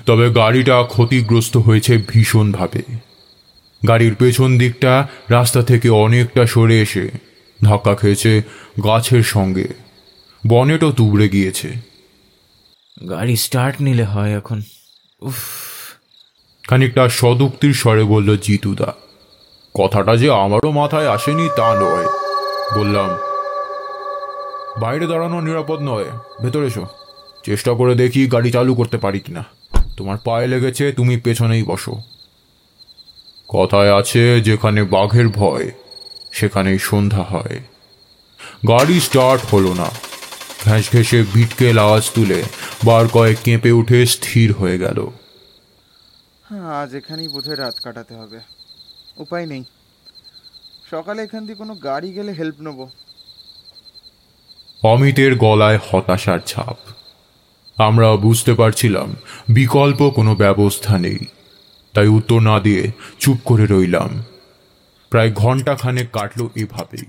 তবে 0.05 0.29
গাড়িটা 0.29 0.83
ক্ষতিগ্রস্ত 0.83 1.57
হয়েছে 1.57 1.97
ভীষণভাবে। 2.07 2.81
গাড়ির 3.87 4.15
পেছন 4.15 4.57
দিকটা 4.57 5.07
রাস্তা 5.29 5.63
থেকে 5.63 5.89
অনেকটা 5.89 6.47
সরে 6.47 6.81
এসে 6.81 7.11
ধাক্কা 7.63 7.95
খেয়েছে 7.95 8.41
গাছের 8.83 9.23
সঙ্গে। 9.23 9.67
বনেটও 10.47 10.91
তুবড়ে 10.91 11.29
গিয়েছে। 11.29 11.71
গাড়ি 13.09 13.35
স্টার্ট 13.35 13.81
নিলে 13.81 14.03
হয় 14.03 14.37
এখন। 14.37 14.61
উফ। 15.21 15.35
খানিকটা 16.69 17.09
সদুক্তির 17.09 17.73
স্বরে 17.73 18.03
বলল 18.03 18.37
জিতুদা 18.37 18.93
কথাটা 19.73 20.15
যে 20.15 20.31
আমারও 20.31 20.71
মাথায় 20.71 21.09
আসেনি 21.09 21.49
তা 21.57 21.75
নয়। 21.75 22.05
বললাম 22.79 23.09
বাইরে 24.81 25.07
দাঁড়ানো 25.07 25.41
নিরাপদ 25.41 25.79
নয়। 25.81 26.05
ভেতরে 26.41 26.67
এসো। 26.67 26.85
চেষ্টা 27.45 27.73
করে 27.73 27.95
দেখি 27.95 28.27
গাড়ি 28.27 28.51
চালু 28.51 28.75
করতে 28.75 28.97
পারি 28.97 29.19
কিনা। 29.19 29.45
তোমার 29.97 30.17
পায়ে 30.17 30.47
লেগেছে 30.47 30.91
তুমি 30.91 31.17
পেছনেই 31.17 31.63
বসো। 31.63 32.01
কথায় 33.47 33.99
আছে 33.99 34.41
যেখানে 34.41 34.83
বাঘের 34.83 35.27
ভয় 35.27 35.71
সেখানেই 36.31 36.79
সন্ধ্যা 36.79 37.23
হয়। 37.23 37.59
গাড়ি 38.67 38.99
স্টার্ট 38.99 39.45
হলো 39.53 39.73
না। 39.73 39.89
ঘ্যাস 40.63 40.91
ঘেঁষে 40.91 41.23
বিটকেল 41.33 41.79
আওয়াজ 41.79 42.11
তুলে 42.15 42.43
বার 42.85 43.07
কয়েক 43.07 43.37
কেঁপে 43.43 43.71
উঠে 43.71 44.05
স্থির 44.05 44.53
হয়ে 44.53 44.77
গেল। 44.79 45.07
হ্যাঁ 46.49 46.83
আজ 46.83 46.95
এখানেই 46.95 47.27
বোধহয় 47.27 47.57
রাত 47.57 47.75
কাটাতে 47.83 48.15
হবে। 48.15 48.39
উপায় 49.17 49.45
নেই। 49.45 49.63
সকালে 50.91 51.23
এখান 51.23 51.45
দিয়ে 51.45 51.55
কোনো 51.55 51.75
গাড়ি 51.75 52.13
গেলে 52.13 52.31
হেল্প 52.31 52.61
নেব। 52.61 52.87
অমিতের 54.83 55.35
গলায় 55.35 55.79
হতাশার 55.89 56.39
ছাপ। 56.39 56.77
আমরা 57.77 58.15
বুঝতে 58.15 58.53
পারছিলাম 58.53 59.15
বিকল্প 59.49 60.09
কোনো 60.09 60.35
ব্যবস্থা 60.35 60.97
নেই। 60.97 61.17
তাই 61.93 62.07
উত্তর 62.07 62.39
না 62.39 62.59
দিয়ে 62.59 62.91
চুপ 63.19 63.37
করে 63.45 63.65
রইলাম। 63.65 64.23
প্রায় 65.09 65.31
ঘণ্টা 65.31 65.75
খানেক 65.75 66.11
কাটলো 66.11 66.49
এভাবেই। 66.55 67.05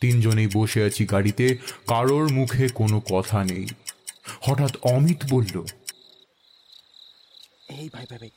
তিনজনেই 0.00 0.48
বসে 0.54 0.82
আছি 0.82 1.06
গাড়িতে 1.06 1.56
কারোর 1.86 2.32
মুখে 2.32 2.68
কোনো 2.68 3.00
কথা 3.00 3.44
নেই। 3.44 3.66
হঠাৎ 4.40 4.76
অমিত 4.82 5.24
বলল 5.30 5.64
এই 7.70 7.88
ভাই 7.92 8.06
ভাই 8.10 8.18
ভাই 8.18 8.30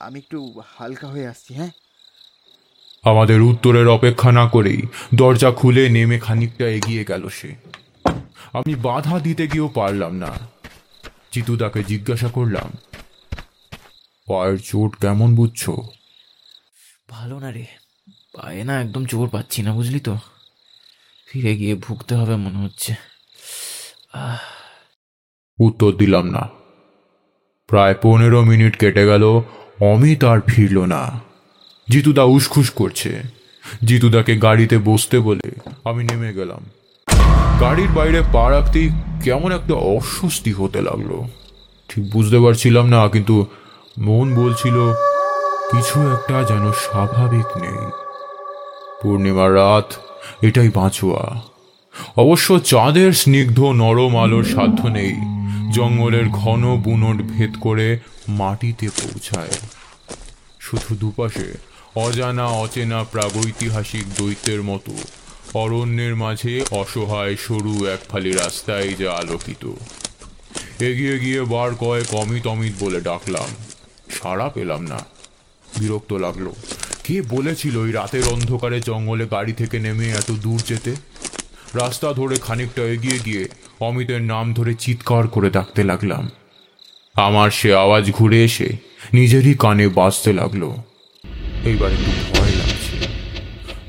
আমি 0.00 0.18
একটু 0.18 0.62
হালকা 0.78 1.08
হয়ে 1.08 1.26
আসছি 1.26 1.54
হ্যাঁ? 1.54 1.70
আমাদের 3.04 3.42
উত্তরের 3.42 3.88
অপেক্ষা 3.88 4.32
না 4.32 4.48
করেই 4.48 4.82
দরজা 5.14 5.50
খুলে 5.50 5.88
নেমে 5.88 6.18
খানিকটা 6.18 6.68
এগিয়ে 6.68 7.04
গেল 7.04 7.28
সে। 7.28 7.54
আমি 8.52 8.74
বাধা 8.74 9.18
দিতে 9.18 9.46
গিয়েও 9.46 9.68
পারলাম 9.68 10.14
না। 10.14 10.55
চিতুদাকে 11.36 11.84
জিজ্ঞাসা 11.84 12.28
করলাম 12.28 12.70
পায়ের 14.28 14.58
চোট 14.58 14.96
কেমন 14.96 15.34
বুঝছ? 15.34 15.70
ভালো 17.08 17.38
না 17.38 17.50
রে 17.50 17.66
পায়ে 18.08 18.64
না 18.64 18.80
একদম 18.80 19.04
জোর 19.04 19.28
পাচ্ছি 19.28 19.62
না 19.62 19.72
বুঝলি 19.72 20.00
তো। 20.00 20.18
ফিরে 21.28 21.56
গিয়ে 21.56 21.74
ভুগতে 21.74 22.14
হবে 22.14 22.36
মনে 22.36 22.58
হচ্ছে। 22.58 22.94
উত্তর 25.58 25.92
দিলাম 25.92 26.30
না। 26.30 26.48
প্রায় 27.66 27.94
পনেরো 28.02 28.44
মিনিট 28.44 28.76
কেটে 28.76 29.06
গেল 29.06 29.24
অমিত 29.80 30.24
আর 30.24 30.40
ফিরল 30.40 30.84
না। 30.84 31.20
জিতুদা 31.90 32.22
উসখুস 32.22 32.70
করছে। 32.70 33.22
জিতুদাকে 33.84 34.38
গাড়িতে 34.38 34.78
বসতে 34.78 35.18
বলে 35.18 35.50
আমি 35.84 36.04
নেমে 36.04 36.34
গেলাম। 36.34 36.70
গাড়ির 37.60 37.88
বাইরে 37.88 38.22
পা 38.32 38.50
রাখতেই 38.50 38.88
কেমন 39.24 39.52
একটা 39.52 39.74
অস্বস্তি 39.74 40.52
হতে 40.52 40.82
লাগল। 40.82 41.22
ঠিক 41.88 42.10
বুঝতে 42.10 42.38
পারছিলাম 42.38 42.86
না, 42.88 43.08
কিন্তু 43.08 43.46
মন 43.98 44.34
বলছিল, 44.34 44.76
কিছু 45.70 45.96
একটা 46.00 46.42
যেন 46.42 46.72
স্বাভাবিক 46.72 47.48
নেই। 47.56 47.90
পূর্ণিমার 49.02 49.54
রাত, 49.54 49.94
এটাই 50.42 50.70
বাঁচোয়া। 50.74 51.40
অবশ্য 52.16 52.58
চাঁদের 52.58 53.12
স্নিগ্ধ 53.12 53.60
নরম 53.60 54.16
আলোর 54.16 54.44
সাধ্য 54.44 54.86
নেই, 54.86 55.14
জঙ্গলের 55.72 56.28
ঘন 56.28 56.76
বুনট 56.76 57.18
ভেদ 57.22 57.52
করে 57.60 57.98
মাটিতে 58.28 58.88
পৌঁছায়। 58.88 59.56
শুধু 60.60 60.94
দুপাশে 60.94 61.48
অজানা 61.96 62.46
অচেনা 62.46 63.04
প্রাগৈতিহাসিক 63.12 64.04
দৈত্যের 64.18 64.62
মতো 64.62 64.92
অরণ্যের 65.56 66.16
মাঝে 66.16 66.64
অসহায় 66.70 67.36
সরু 67.36 67.86
এক 67.86 67.98
ফালি 68.08 68.32
রাস্তায় 68.32 68.94
যা 68.98 69.12
আলোকিত। 69.12 69.72
এগিয়ে 70.82 71.18
গিয়ে 71.18 71.42
বার 71.42 71.74
কয়েক 71.74 72.14
অমিত 72.14 72.46
অমিত 72.46 72.72
বলে 72.80 73.00
ডাকলাম। 73.00 73.48
সাড়া 74.22 74.48
পেলাম 74.48 74.82
না। 74.82 74.98
বিরক্ত 75.78 76.12
লাগল। 76.12 76.52
কে 77.04 77.22
বলেছিল 77.22 77.76
ওই 77.76 77.92
রাতের 77.92 78.26
অন্ধকারে 78.26 78.80
জঙ্গলে 78.80 79.26
গাড়ি 79.26 79.52
থেকে 79.52 79.78
নেমে 79.78 80.08
এত 80.08 80.30
দূর 80.30 80.60
যেতে? 80.66 80.94
রাস্তা 81.74 82.12
ধরে 82.12 82.36
খানিকটা 82.36 82.82
এগিয়ে 82.82 83.18
গিয়ে 83.24 83.48
অমিতের 83.80 84.22
নাম 84.22 84.54
ধরে 84.54 84.74
চিৎকার 84.74 85.28
করে 85.28 85.50
ডাকতে 85.50 85.84
লাগলাম। 85.84 86.30
আমার 87.14 87.50
সে 87.50 87.74
আওয়াজ 87.74 88.10
ঘুরে 88.10 88.44
এসে 88.44 88.76
নিজেরই 89.12 89.54
কানে 89.54 89.88
বাজতে 89.88 90.32
লাগল। 90.32 90.72
এইবার 91.64 91.92
একটু 91.92 92.35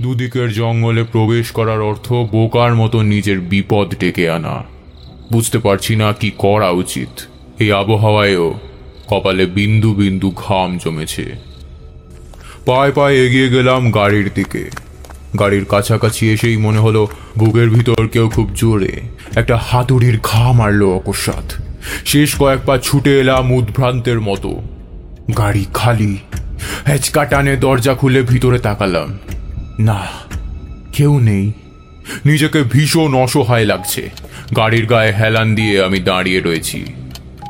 দুদিকের 0.01 0.53
জঙ্গলে 0.53 1.03
প্রবেশ 1.03 1.51
করার 1.51 1.81
অর্থ 1.81 2.13
বোকার 2.13 2.75
মতো 2.75 3.01
নিজের 3.01 3.39
বিপদ 3.39 3.95
ডেকে 3.99 4.29
আনা। 4.29 4.63
বুঝতে 5.31 5.57
পারছি 5.59 5.95
না 5.95 6.13
কি 6.13 6.31
করা 6.37 6.69
উচিত। 6.69 7.21
এই 7.59 7.71
আবহাওয়ায়ও 7.71 8.59
কপালে 9.07 9.45
বিন্দু 9.45 9.93
বিন্দু 9.93 10.31
ঘাম 10.35 10.77
জমেছে। 10.77 11.25
পায়ে 12.65 12.91
পায়ে 12.91 13.25
এগিয়ে 13.25 13.49
গেলাম 13.49 13.91
গাড়ির 13.91 14.29
দিকে। 14.35 14.69
গাড়ির 15.39 15.65
কাছাকাছি 15.65 16.33
এসেই 16.33 16.57
মনে 16.57 16.79
হলো 16.79 17.07
বুকের 17.37 17.69
ভিতর 17.69 18.07
কেউ 18.07 18.29
খুব 18.29 18.49
জোরে 18.55 19.01
একটা 19.35 19.57
হাতুড়ির 19.57 20.19
ঘা 20.23 20.51
মারলো 20.51 20.91
অকস্মাৎ। 20.91 21.53
শেষ 22.05 22.35
কয়েক 22.35 22.59
পা 22.65 22.77
ছুটে 22.77 23.19
এলাম 23.19 23.51
উদ্ভ্রান্তের 23.51 24.19
মতো। 24.21 24.61
গাড়ি 25.37 25.65
খালি। 25.73 26.17
হেঁচকা 26.87 27.25
টানে 27.25 27.57
দরজা 27.57 27.93
খুলে 27.93 28.21
ভিতরে 28.21 28.59
তাকালাম। 28.59 29.17
না, 29.79 30.07
কেউ 30.93 31.19
নেই। 31.19 31.51
নিজেকে 32.25 32.63
ভীষণ 32.63 33.13
অসহায় 33.13 33.65
লাগছে। 33.65 34.09
গাড়ির 34.55 34.85
গায়ে 34.85 35.11
হেলান 35.11 35.55
দিয়ে 35.55 35.83
আমি 35.83 35.99
দাঁড়িয়ে 35.99 36.39
রয়েছি। 36.39 36.85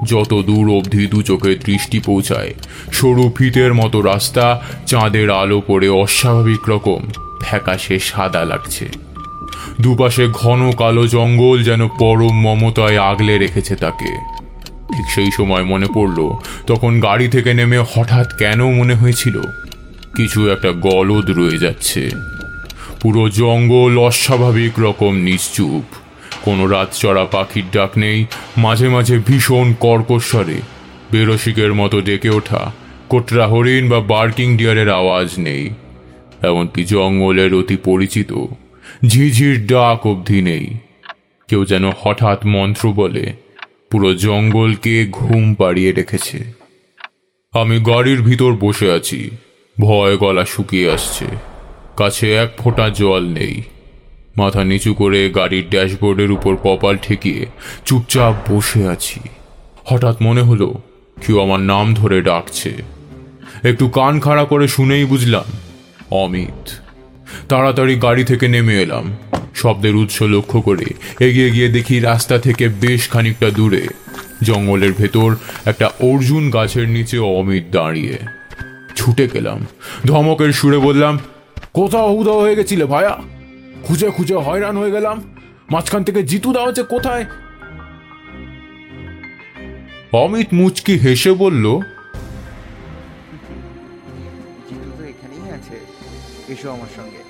যত 0.04 0.42
দূর 0.46 0.78
অবধি 0.78 1.08
দু 1.08 1.22
চোখে 1.22 1.56
দৃষ্টি 1.56 2.00
পৌঁছায়, 2.00 2.54
সরু 2.92 3.32
ফিতের 3.38 3.74
মতো 3.74 4.02
রাস্তা 4.02 4.62
চাঁদের 4.86 5.30
আলো 5.30 5.62
পড়ে 5.68 5.90
অস্বাভাবিক 5.90 6.70
রকম 6.70 7.00
ফ্যাকাশে 7.42 8.00
সাদা 8.00 8.46
লাগছে। 8.46 8.86
দুপাশে 9.82 10.28
ঘন 10.34 10.72
কালো 10.72 11.08
জঙ্গল 11.08 11.64
যেন 11.64 11.88
পরম 11.88 12.42
মমতায় 12.42 12.98
আগলে 12.98 13.38
রেখেছে 13.38 13.76
তাকে। 13.76 14.12
ঠিক 14.94 15.06
সেই 15.16 15.32
সময় 15.32 15.64
মনে 15.64 15.88
পড়ল, 15.94 16.32
তখন 16.68 17.00
গাড়ি 17.00 17.28
থেকে 17.28 17.54
নেমে 17.54 17.78
হঠাৎ 17.78 18.38
কেন 18.38 18.72
মনে 18.72 18.96
হয়েছিল? 18.96 19.42
কিছু 20.18 20.52
একটা 20.52 20.72
গলদ 20.72 21.30
রয়ে 21.30 21.58
যাচ্ছে। 21.58 22.10
পুরো 23.02 23.30
জঙ্গল 23.30 24.00
অস্বাভাবিক 24.00 24.80
রকম 24.80 25.16
নিশ্চুপ। 25.16 25.96
কোনো 26.42 26.68
রাত 26.68 26.88
চড়া 26.94 27.26
পাখির 27.26 27.64
ডাক 27.72 27.98
নেই, 27.98 28.26
মাঝে 28.58 28.90
মাঝে 28.90 29.20
ভীষণ 29.28 29.74
কর্কশ্বরে 29.80 30.62
বেরসিকের 31.12 31.74
মতো 31.74 32.02
ডেকে 32.02 32.30
ওঠা, 32.30 32.72
কোটরা 33.10 33.48
হরিণ 33.48 33.90
বা 33.90 34.00
বার্কিং 34.00 34.58
ডিয়ারের 34.58 34.90
আওয়াজ 34.90 35.30
নেই। 35.38 35.70
এমনকি 36.44 36.84
জঙ্গলের 36.84 37.54
অতি 37.54 37.78
পরিচিত, 37.78 38.46
ঝিঝির 39.08 39.68
ডাক 39.68 40.08
অবধি 40.08 40.42
নেই। 40.42 40.78
কেউ 41.48 41.66
যেন 41.66 41.92
হঠাৎ 42.00 42.46
মন্ত্র 42.46 42.94
বলে, 42.94 43.34
পুরো 43.92 44.16
জঙ্গলকে 44.16 45.08
ঘুম 45.12 45.54
পাড়িয়ে 45.54 45.92
রেখেছে। 45.92 46.38
আমি 47.54 47.80
গাড়ির 47.80 48.22
ভিতর 48.22 48.52
বসে 48.54 48.92
আছি। 48.92 49.30
ভয় 49.80 50.18
গলা 50.18 50.46
শুকিয়ে 50.46 50.92
আসছে। 50.92 51.26
কাছে 51.98 52.36
এক 52.36 52.50
ফোঁটা 52.58 52.90
জল 52.90 53.24
নেই। 53.30 53.64
মাথা 54.38 54.64
নিচু 54.64 54.94
করে 54.94 55.30
গাড়ির 55.30 55.66
ড্যাশবোর্ডের 55.70 56.32
উপর 56.32 56.56
কপাল 56.56 56.98
ঠেকিয়ে 56.98 57.46
চুপচাপ 57.86 58.52
বসে 58.52 58.88
আছি। 58.88 59.20
হঠাৎ 59.86 60.16
মনে 60.22 60.42
হলো 60.42 60.74
কেউ 61.26 61.42
আমার 61.42 61.60
নাম 61.60 61.94
ধরে 61.94 62.22
ডাকছে। 62.22 62.72
একটু 63.64 63.90
কান 63.90 64.20
খাড়া 64.20 64.46
করে 64.46 64.68
শুনেই 64.68 65.06
বুঝলাম, 65.06 65.48
অমিত। 66.12 66.70
তাড়াতাড়ি 67.50 67.96
গাড়ি 67.96 68.24
থেকে 68.24 68.48
নেমে 68.48 68.76
এলাম। 68.82 69.18
শব্দের 69.56 69.96
উৎস 69.96 70.22
লক্ষ্য 70.22 70.62
করে 70.62 70.86
এগিয়ে 71.20 71.50
গিয়ে 71.52 71.70
দেখি 71.70 72.00
রাস্তা 72.00 72.38
থেকে 72.38 72.68
বেশ 72.68 73.10
খানিকটা 73.10 73.50
দূরে, 73.50 73.88
জঙ্গলের 74.44 74.94
ভেতর 74.94 75.36
একটা 75.66 75.88
অর্জুন 76.00 76.50
গাছের 76.50 76.88
নিচে 76.90 77.18
অমিত 77.18 77.64
দাঁড়িয়ে। 77.72 78.37
ছুটে 78.98 79.26
গেলাম। 79.34 79.60
ধমকের 80.06 80.52
সুরে 80.54 80.78
বললাম 80.78 81.14
কোথাও 81.74 82.10
উদা 82.12 82.32
হয়ে 82.32 82.56
গেছিলে 82.56 82.86
ভায়া? 82.86 83.14
খুঁজে 83.84 84.08
খুঁজে 84.12 84.36
হয়রান 84.36 84.76
হয়ে 84.78 84.92
গেলাম। 84.92 85.18
মাঝখান 85.72 86.02
থেকে 86.04 86.24
জিতু 86.24 86.50
দা 86.54 86.62
হচ্ছে 86.62 86.84
কোথায়? 86.84 87.26
অমিত 90.12 90.50
মুচকি 90.54 90.94
হেসে 90.98 91.32
বলল 91.34 91.66
এসো 96.54 96.68
আমার 96.72 96.92
সঙ্গে। 96.96 97.22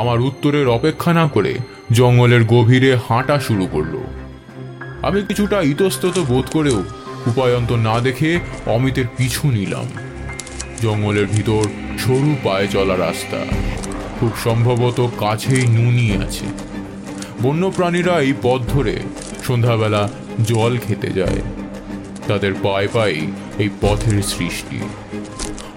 আমার 0.00 0.18
উত্তরের 0.20 0.66
অপেক্ষা 0.68 1.10
না 1.12 1.24
করে 1.28 1.52
জঙ্গলের 1.92 2.42
গভীরে 2.44 2.92
হাঁটা 2.96 3.36
শুরু 3.40 3.64
করল। 3.72 3.94
আমি 5.02 5.20
কিছুটা 5.28 5.58
ইতস্তত 5.72 6.16
বোধ 6.28 6.46
করেও 6.52 6.80
উপায়ন্ত 7.26 7.72
না 7.72 8.00
দেখে 8.00 8.40
অমিতের 8.66 9.04
পিছু 9.16 9.50
নিলাম। 9.50 9.84
জঙ্গলের 10.82 11.26
ভিতর 11.26 11.62
সরু 11.98 12.36
পায়ে 12.44 12.68
চলা 12.68 12.96
রাস্তা। 12.96 13.36
খুব 14.20 14.30
সম্ভবত 14.44 15.08
কাছেই 15.18 15.66
নুনি 15.66 16.22
আছে। 16.22 16.44
বন্যপ্রাণীরা 17.42 18.20
এই 18.20 18.32
পথ 18.42 18.60
ধরে 18.68 18.98
সন্ধ্যাবেলা 19.46 20.08
জল 20.44 20.78
খেতে 20.86 21.10
যায়। 21.10 21.40
তাদের 22.28 22.54
পায়ে 22.62 22.88
পায়ে 22.88 23.26
এই 23.58 23.68
পথের 23.80 24.22
সৃষ্টি। 24.22 24.80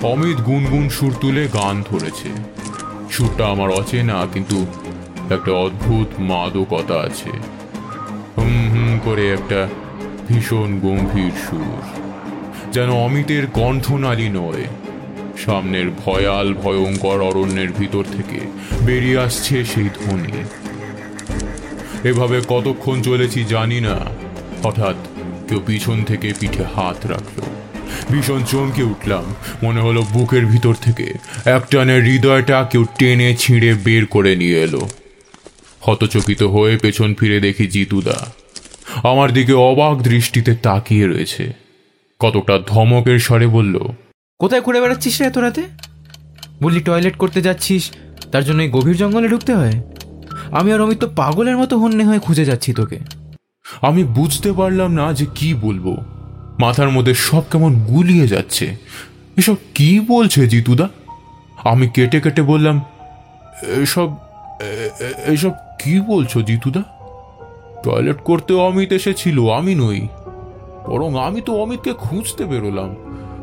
অমিত 0.04 0.38
গুনগুন 0.38 0.90
সুর 0.90 1.16
তুলে 1.22 1.48
গান 1.54 1.84
ধরেছে। 1.92 2.30
সুরটা 3.12 3.46
আমার 3.46 3.70
অচেনা, 3.70 4.28
কিন্তু 4.34 4.66
একটা 5.30 5.52
অদ্ভুত 5.52 6.08
মাদকতা 6.20 6.96
আছে। 7.00 7.30
হুম 8.38 8.70
হুম 8.72 9.00
করে 9.06 9.34
একটা 9.34 9.68
ভীষণ 10.28 10.80
গম্ভীর 10.80 11.32
সুর। 11.50 12.02
যেন 12.72 12.90
অমিতের 12.90 13.48
কণ্ঠনালী 13.48 14.30
নয়, 14.30 14.64
সামনের 15.46 15.90
ভয়াল, 15.90 16.54
ভয়ঙ্কর 16.54 17.22
অরণ্যের 17.22 17.72
ভিতর 17.72 18.04
থেকে 18.04 18.40
বেরিয়ে 18.86 19.18
আসছে 19.18 19.66
সেই 19.66 19.84
ধ্বনি। 19.84 20.44
এভাবে 22.10 22.42
কতক্ষণ 22.48 23.02
চলেছি 23.02 23.44
জানি 23.44 23.82
না। 23.82 24.00
হঠাৎ 24.64 24.96
কেউ 25.50 25.62
পিছন 25.66 26.04
থেকে 26.04 26.34
পিঠে 26.40 26.64
হাত 26.64 27.06
রাখল। 27.06 27.42
ভীষণ 28.12 28.44
চমকে 28.44 28.84
উঠলাম। 28.84 29.36
মনে 29.64 29.82
হলো 29.82 30.02
বুকের 30.02 30.46
ভিতর 30.46 30.74
থেকে 30.74 31.14
একটানের 31.46 32.04
হৃদয়টা 32.04 32.68
কেউ 32.72 32.86
টেনে 33.00 33.36
ছিঁড়ে 33.36 33.74
বের 33.74 34.06
করে 34.06 34.36
নিয়ে 34.36 34.62
এলো। 34.62 34.90
হতচকিত 35.82 36.44
হয়ে 36.44 36.78
পেছন 36.78 37.14
ফিরে 37.14 37.40
দেখি 37.40 37.68
জিতুদা। 37.68 38.34
আমার 39.02 39.34
দিকে 39.34 39.54
অবাক 39.54 40.02
দৃষ্টিতে 40.02 40.56
তাকিয়ে 40.56 41.08
রয়েছে। 41.08 41.54
কতটা 42.20 42.60
ধমকের 42.68 43.20
স্বরে 43.20 43.48
বলল 43.48 43.80
কোথায় 44.40 44.62
ঘুরে 44.62 44.82
বেড়াচ্ছিস 44.82 45.22
রে 45.22 45.28
এত 45.28 45.38
রাতে? 45.38 45.64
বললি 46.62 46.80
টয়লেট 46.80 47.16
করতে 47.16 47.42
যাচ্ছিস 47.42 47.92
তার 48.32 48.44
জন্য 48.44 48.62
এই 48.62 48.70
গভীর 48.70 48.98
জঙ্গলে 48.98 49.28
ঢুকতে 49.28 49.54
হয়। 49.56 49.84
আমি 50.52 50.74
আর 50.74 50.82
অমিত 50.82 51.00
তো 51.00 51.08
পাগলের 51.16 51.58
মতো 51.58 51.78
হন্যে 51.78 52.04
হয়ে 52.04 52.20
খুঁজে 52.20 52.46
যাচ্ছি 52.46 52.74
তোকে। 52.74 53.00
আমি 53.82 54.04
বুঝতে 54.04 54.52
পারলাম 54.52 54.92
না 54.92 55.14
যে 55.14 55.26
কি 55.36 55.54
বলব। 55.54 55.98
মাথার 56.60 56.90
মধ্যে 56.90 57.14
সব 57.14 57.44
কেমন 57.52 57.80
গুলিয়ে 57.80 58.28
যাচ্ছে। 58.28 58.76
এসব 59.38 59.56
কি 59.76 60.00
বলছে 60.00 60.48
জিতুদা? 60.48 60.90
আমি 61.64 61.90
কেটে 61.90 62.20
কেটে 62.22 62.42
বললাম 62.42 62.82
এসব 63.82 64.16
এসব 65.26 65.52
কি 65.80 66.00
বলছো 66.00 66.42
জিতুদা? 66.42 66.84
টয়লেট 67.84 68.22
করতে 68.24 68.54
অমিত 68.54 68.94
এসেছিল, 68.94 69.50
আমি 69.50 69.76
নই। 69.76 70.08
বরং 70.88 71.16
আমি 71.16 71.42
তো 71.42 71.54
অমিতকে 71.54 71.94
খুঁজতে 71.94 72.46
বেরোলাম। 72.46 72.96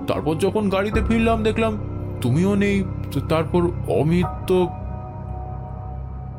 তারপর 0.07 0.35
যখন 0.35 0.69
গাড়িতে 0.69 1.01
ফিরলাম, 1.09 1.43
দেখলাম 1.43 1.79
তুমিও 2.21 2.55
নেই। 2.55 2.85
তারপর 3.29 3.63
অমিত 3.89 4.47
তো 4.47 4.69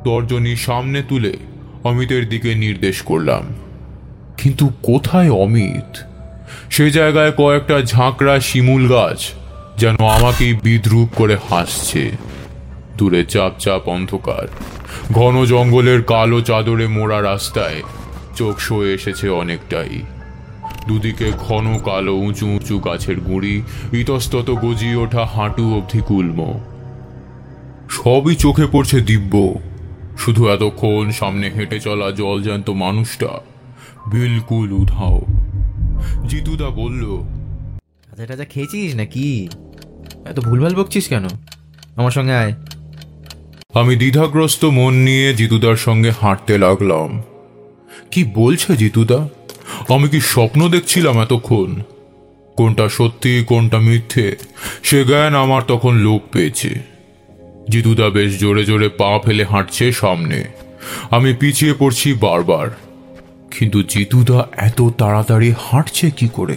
তর্জনী 0.05 0.55
সামনে 0.55 1.03
তুলে 1.09 1.37
অমিতের 1.83 2.29
দিকে 2.29 2.55
নির্দেশ 2.55 3.01
করলাম। 3.01 3.43
কিন্তু 4.37 4.69
কোথায় 4.83 5.29
অমিত? 5.29 5.97
সে 6.69 6.91
জায়গায় 6.91 7.31
কয়েকটা 7.31 7.81
ঝাঁকড়া 7.81 8.39
শিমুল 8.39 8.87
গাছ 8.87 9.29
যেন 9.77 9.95
আমাকেই 9.95 10.53
বিদ্রুপ 10.63 11.09
করে 11.15 11.37
হাসছে। 11.49 12.11
দূরে 12.97 13.25
চাপ 13.25 13.51
চাপ 13.59 13.89
অন্ধকার। 13.89 14.47
ঘন 15.11 15.45
জঙ্গলের 15.45 16.03
কালো 16.03 16.41
চাদরে 16.41 16.87
মোড়া 16.87 17.21
রাস্তায় 17.21 17.81
চোখ 18.35 18.59
সয়ে 18.59 18.93
এসেছে 18.93 19.29
অনেকটাই। 19.29 20.01
দুদিকে 20.87 21.31
ঘন 21.39 21.79
কালো 21.85 22.15
উঁচু 22.15 22.47
উঁচু 22.47 22.79
গাছের 22.79 23.19
গুঁড়ি, 23.19 23.61
ইতস্তত 23.93 24.49
গজিয়ে 24.49 24.95
ওঠা 24.95 25.25
হাঁটু 25.25 25.77
অবধি 25.77 26.01
কুলম। 26.07 26.59
সবই 27.89 28.35
চোখে 28.35 28.65
পড়ছে 28.71 28.99
দিব্য। 28.99 29.53
শুধু 30.17 30.47
এতক্ষণ 30.47 31.11
সামনে 31.11 31.49
হেঁটে 31.49 31.79
চলা 31.79 32.11
জলজ্যান্ত 32.11 32.69
মানুষটা 32.69 33.27
বিলকুল 34.07 34.71
উধাও। 34.71 35.21
জিতুদা 36.27 36.69
বলল 36.69 37.23
আচ্ছা 38.31 38.45
খেয়েছিস 38.45 38.95
নাকি? 38.95 39.49
এত 40.25 40.39
ভুলভাল 40.39 40.75
বকছিস 40.75 41.07
কেন? 41.07 41.25
আমার 41.95 42.11
সঙ্গে 42.11 42.35
আয়। 42.35 42.53
আমি 43.73 43.95
দ্বিধাগ্রস্ত 43.95 44.65
মন 44.65 44.93
নিয়ে 44.93 45.33
জিতুদার 45.33 45.75
সঙ্গে 45.75 46.11
হাঁটতে 46.21 46.57
লাগলাম। 46.57 47.21
কি 48.11 48.23
বলছে 48.23 48.75
জিতুদা? 48.75 49.29
আমি 49.89 50.09
কি 50.09 50.19
স্বপ্ন 50.19 50.69
দেখছিলাম 50.69 51.21
এতক্ষণ? 51.21 51.81
কোনটা 52.57 52.89
সত্যি, 52.89 53.43
কোনটা 53.47 53.79
মিথ্যে, 53.79 54.35
সে 54.83 55.05
জ্ঞান 55.05 55.35
আমার 55.35 55.61
তখন 55.67 55.95
লোপ 55.95 56.21
পেয়েছে। 56.31 56.79
জিতুদা 57.69 58.09
বেশ 58.09 58.39
জোরে 58.39 58.65
জোরে 58.65 58.89
পা 58.89 59.19
ফেলে 59.25 59.43
হাঁটছে 59.43 59.91
সামনে। 59.91 60.43
আমি 61.11 61.33
পিছিয়ে 61.33 61.73
পড়ছি 61.73 62.13
বারবার। 62.13 62.69
কিন্তু 63.59 63.83
জিতুদা 63.83 64.47
এত 64.57 64.81
তাড়াতাড়ি 64.97 65.53
হাঁটছে 65.59 66.11
কি 66.11 66.27
করে? 66.33 66.55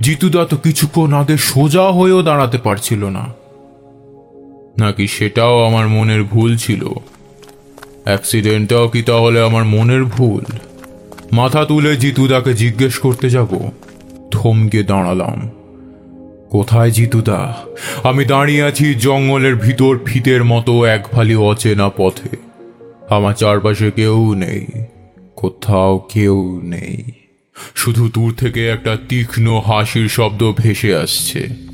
জিতুদা 0.00 0.44
তো 0.44 0.56
কিছুক্ষণ 0.56 1.12
আগে 1.12 1.36
সোজা 1.36 1.82
হয়েও 1.82 2.22
দাঁড়াতে 2.22 2.58
পারছিল 2.58 3.04
না। 3.04 3.41
নাকি 4.78 5.06
সেটাও 5.06 5.64
আমার 5.64 5.88
মনের 5.88 6.24
ভুল 6.24 6.56
ছিল? 6.56 6.88
অ্যাক্সিডেন্টটাও 8.04 8.88
কি 8.88 9.02
তাহলে 9.02 9.40
আমার 9.40 9.64
মনের 9.64 10.04
ভুল? 10.04 10.56
মাথা 11.32 11.64
তুলে 11.64 11.96
জিতুদাকে 11.96 12.54
জিজ্ঞেস 12.54 12.98
করতে 12.98 13.30
যাব। 13.30 13.70
থমকে 14.30 14.82
দাঁড়ালাম। 14.82 15.50
কোথায় 16.50 16.90
জিতুদা? 16.90 17.56
আমি 18.02 18.24
দাঁড়িয়ে 18.24 18.62
আছি 18.62 18.94
জঙ্গলের 18.94 19.56
ভিতর 19.56 19.98
ফিতের 20.04 20.44
মতো 20.44 20.84
এক 20.84 21.08
ফালি 21.12 21.34
অচেনা 21.34 21.88
পথে। 21.88 22.36
আমার 23.10 23.34
চারপাশে 23.34 23.90
কেউ 23.90 24.34
নেই। 24.34 24.66
কোথাও 25.36 25.98
কেউ 25.98 26.60
নেই। 26.64 27.12
শুধু 27.74 28.08
দূর 28.14 28.34
থেকে 28.34 28.68
একটা 28.68 28.96
তীক্ষ্ণ 29.08 29.60
হাসির 29.66 30.08
শব্দ 30.08 30.52
ভেসে 30.58 30.96
আসছে। 30.96 31.71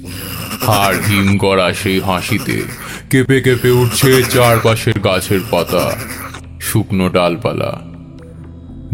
আর 0.66 0.94
হিম 1.02 1.38
করা 1.38 1.72
সেই 1.72 2.00
হাসিতে 2.00 2.62
কেঁপে 3.10 3.40
কেঁপে 3.40 3.70
উঠছে 3.70 4.22
চারপাশের 4.22 5.00
গাছের 5.00 5.40
পাতা, 5.50 5.96
শুকনো 6.60 7.08
ডালপালা। 7.08 7.80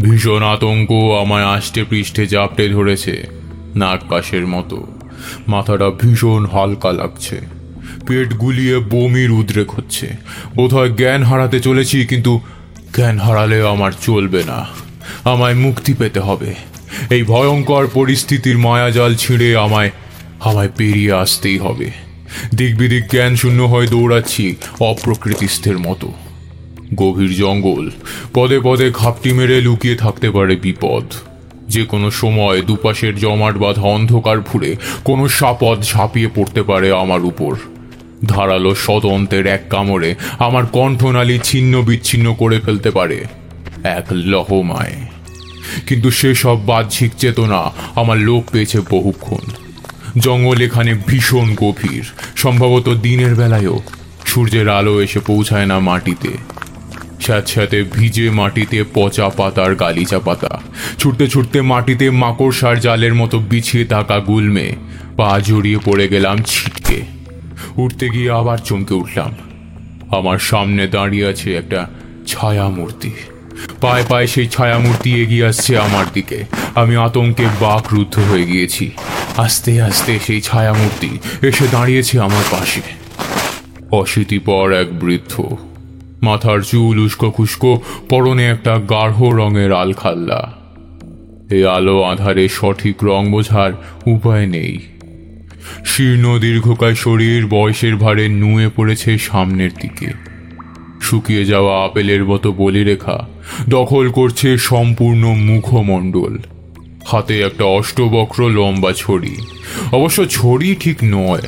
ভীষণ 0.01 0.43
আতঙ্ক 0.43 0.91
আমায় 1.21 1.45
আষ্টে 1.45 1.83
পৃষ্ঠে 1.83 2.27
জাপটে 2.27 2.69
ধরেছে 2.69 3.27
নাক 3.75 4.01
পাশের 4.09 4.47
মতো। 4.47 4.87
মাথাটা 5.47 5.89
ভীষণ 5.89 6.45
হালকা 6.45 6.91
লাগছে। 6.91 7.41
পেট 8.07 8.33
গুলিয়ে 8.33 8.79
বমির 8.79 9.31
উদ্রেক 9.31 9.71
হচ্ছে 9.71 10.07
বোধহয় 10.55 10.89
জ্ঞান 10.89 11.23
হারাতে 11.23 11.59
চলেছি, 11.59 12.05
কিন্তু 12.05 12.41
জ্ঞান 12.95 13.17
হারালে 13.19 13.67
আমার 13.67 13.91
চলবে 14.01 14.43
না। 14.43 14.67
আমায় 15.23 15.53
মুক্তি 15.53 15.93
পেতে 15.93 16.19
হবে। 16.19 16.55
এই 17.09 17.23
ভয়ঙ্কর 17.23 17.87
পরিস্থিতির 17.93 18.57
মায়াজাল 18.57 19.15
ছিঁড়ে 19.15 19.57
আমায় 19.57 19.91
আমায় 20.45 20.69
পেরিয়ে 20.77 21.11
আসতেই 21.11 21.57
হবে। 21.57 21.91
দিক 22.55 22.77
বিদিক 22.77 23.03
জ্ঞান 23.11 23.35
শূন্য 23.35 23.63
হয়ে 23.63 23.87
দৌড়াচ্ছি 23.87 24.55
অপ্রকৃতিস্থের 24.79 25.77
মতো। 25.77 26.13
গভীর 26.95 27.35
জঙ্গল, 27.35 27.91
পদে 28.33 28.59
পদে 28.59 28.91
ঘাপটি 28.91 29.33
মেরে 29.33 29.61
লুকিয়ে 29.61 29.95
থাকতে 29.95 30.31
পারে 30.31 30.55
বিপদ। 30.55 31.03
যে 31.67 31.85
কোনো 31.85 32.11
সময় 32.11 32.61
দুপাশের 32.61 33.15
জমাট 33.15 33.57
বাঁধা 33.57 33.81
অন্ধকার 33.81 34.41
ফুরে 34.41 34.75
কোনো 35.03 35.27
সাপদ 35.27 35.83
ঝাঁপিয়ে 35.83 36.27
পড়তে 36.35 36.63
পারে 36.63 36.91
আমার 36.91 37.25
উপর। 37.25 37.55
ধারালো 38.25 38.75
সদন্তের 38.75 39.47
এক 39.47 39.61
কামড়ে 39.69 40.15
আমার 40.39 40.65
কণ্ঠনালী 40.65 41.39
ছিন্ন 41.43 41.81
বিচ্ছিন্ন 41.81 42.33
করে 42.33 42.59
ফেলতে 42.59 42.91
পারে। 42.91 43.25
এক 43.83 44.05
লহমায়। 44.11 44.95
কিন্তু 45.87 46.11
সেসব 46.11 46.65
বাহ্যিক 46.65 47.11
চেতনা 47.17 47.71
আমার 47.95 48.17
লোক 48.17 48.43
পেয়েছে 48.51 48.79
বহুক্ষণ। 48.89 49.64
জঙ্গল 50.19 50.61
এখানে 50.61 50.93
ভীষণ 51.07 51.55
গভীর। 51.55 52.03
সম্ভবত 52.35 52.89
দিনের 52.89 53.35
বেলায়ও 53.35 53.81
সূর্যের 54.25 54.69
আলো 54.69 55.01
এসে 55.01 55.19
পৌঁছায় 55.19 55.65
না 55.65 55.79
মাটিতে। 55.79 56.29
স্যাঁতস্যাঁতে 57.21 57.83
ভিজে 57.83 58.29
মাটিতে 58.29 58.83
পচা 58.93 59.29
পাতার 59.29 59.75
গালিচা 59.75 60.19
পাতা। 60.19 60.61
ছুটতে 60.99 61.27
ছুটতে 61.27 61.61
মাটিতে 61.61 62.09
মাকড়সার 62.09 62.79
জালের 62.79 63.13
মতো 63.15 63.39
বিছিয়ে 63.39 63.85
থাকা 63.85 64.19
গুলমে 64.19 64.75
পা 65.17 65.39
জড়িয়ে 65.39 65.79
পড়ে 65.85 66.07
গেলাম 66.07 66.37
ছিটকে। 66.45 67.01
উঠতে 67.77 68.09
গিয়ে 68.09 68.31
আবার 68.31 68.57
চমকে 68.57 68.93
উঠলাম। 68.93 69.35
আমার 70.11 70.37
সামনে 70.39 70.87
দাঁড়িয়ে 70.87 71.27
আছে 71.27 71.53
একটা 71.57 71.87
ছায়া 72.27 72.69
মূর্তি 72.69 73.11
পায়ে 73.81 74.03
পায়ে 74.09 74.27
সেই 74.27 74.47
ছায়া 74.47 74.79
মূর্তি 74.79 75.21
এগিয়ে 75.21 75.45
আসছে 75.45 75.77
আমার 75.77 76.05
দিকে। 76.13 76.43
আমি 76.75 76.95
আতঙ্কে 76.95 77.45
বাকরুদ্ধ 77.61 78.19
হয়ে 78.31 78.45
গিয়েছি। 78.45 78.91
আস্তে 79.37 79.81
আস্তে 79.81 80.19
সেই 80.27 80.41
ছায়ামূর্তি 80.41 81.09
এসে 81.41 81.65
দাঁড়িয়েছে 81.71 82.19
আমার 82.19 82.43
পাশে। 82.51 82.81
অশীতিপর 83.91 84.71
এক 84.71 84.99
বৃদ্ধ। 84.99 85.57
মাথার 86.21 86.59
চুল 86.59 86.99
উস্কো 86.99 87.31
খুস্কো, 87.31 87.81
পরনে 88.09 88.45
একটা 88.45 88.79
গাঢ় 88.89 89.13
রঙের 89.19 89.73
আলখাল্লা। 89.73 90.53
এই 91.51 91.65
আলো 91.65 92.03
আধারে 92.03 92.49
সঠিক 92.49 93.03
রং 93.03 93.31
বোঝার 93.31 93.71
উপায় 94.05 94.45
নেই। 94.45 94.79
শীর্ণ 95.85 96.39
দীর্ঘকায় 96.39 96.95
শরীর 96.95 97.47
বয়সের 97.47 97.95
ভারে 97.95 98.27
নুয়ে 98.27 98.69
পড়েছে 98.75 99.17
সামনের 99.17 99.69
দিকে। 99.81 100.07
শুকিয়ে 101.01 101.45
যাওয়া 101.45 101.85
আপেলের 101.85 102.25
মতো 102.25 102.51
বলিরেখা 102.51 103.27
দখল 103.69 104.09
করছে 104.09 104.57
সম্পূর্ণ 104.57 105.27
মুখমণ্ডল। 105.27 106.37
হাতে 107.05 107.41
একটা 107.41 107.63
অষ্টবক্র 107.63 108.49
লম্বা 108.49 108.93
ছড়ি। 108.93 109.35
অবশ্য 109.91 110.25
ছড়ি 110.25 110.75
ঠিক 110.79 110.97
নয়। 111.03 111.41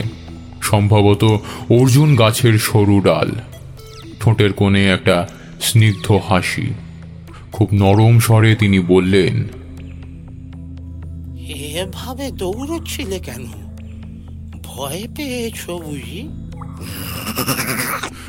সম্ভবত 0.62 1.24
অর্জুন 1.70 2.15
গাছের 2.15 2.58
সরু 2.58 3.00
ডাল। 3.00 3.32
ঠোঁটের 4.20 4.54
কোণে 4.54 4.89
একটা 4.89 5.28
স্নিগ্ধ 5.62 6.20
হাসি। 6.30 6.74
খুব 7.52 7.70
নরম 7.74 8.20
স্বরে 8.20 8.56
তিনি 8.56 8.80
বললেন 8.80 9.43
এভাবে 11.48 12.32
দৌড়চ্ছিলে 12.32 13.20
কেন? 13.20 13.46
ভয় 14.63 15.08
পেয়েছ 15.15 15.70
বুঝি? 15.70 16.30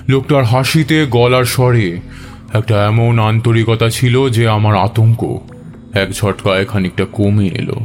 লোকটার 0.08 0.44
হাসিতে 0.44 1.06
গলার 1.06 1.44
স্বরে 1.44 2.00
একটা 2.52 2.86
এমন 2.86 3.18
আন্তরিকতা 3.18 3.90
ছিল 3.90 4.28
যে 4.28 4.48
আমার 4.48 4.76
আতঙ্ক। 4.76 5.38
এক 5.92 6.12
ঝটকায় 6.12 6.64
খানিকটা 6.64 7.05
কমে 7.05 7.46
এলো। 7.46 7.81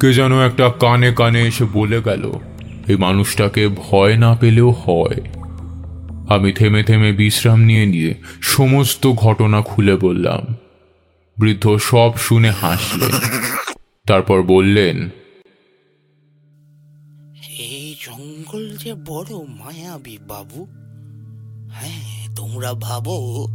কে 0.00 0.12
যেন 0.12 0.40
একটা 0.40 0.70
কানে 0.80 1.12
কানে 1.16 1.40
এসে 1.42 1.64
বলে 1.72 2.02
গেল, 2.02 2.32
এই 2.88 2.96
মানুষটাকে 2.96 3.68
ভয় 3.68 4.16
না 4.16 4.34
পেলেও 4.34 4.70
হয়। 4.70 5.20
আমি 6.28 6.52
থেমে 6.52 6.82
থেমে 6.82 7.12
বিশ্রাম 7.12 7.60
নিয়ে 7.60 7.86
নিয়ে 7.86 8.14
সমস্ত 8.40 9.12
ঘটনা 9.12 9.62
খুলে 9.62 9.96
বললাম। 9.96 10.54
বৃদ্ধ 11.38 11.76
সব 11.76 12.16
শুনে 12.16 12.50
হাসলেন। 12.50 13.14
তারপর 14.06 14.42
বললেন, 14.42 15.10
এই 17.58 17.94
জঙ্গল 18.00 18.76
যে 18.76 18.94
বড় 18.94 19.30
মায়াবী 19.34 20.18
বাবু 20.28 20.64
হ্যাঁ 21.70 22.34
তোমরা 22.36 22.74
ভাবো 22.74 23.46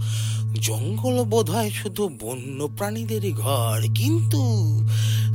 জঙ্গল 0.62 1.24
বোধহয় 1.24 1.70
শুধু 1.70 2.04
বন্য 2.22 2.68
প্রাণীদেরই 2.78 3.32
ঘর, 3.32 3.82
কিন্তু 3.96 4.42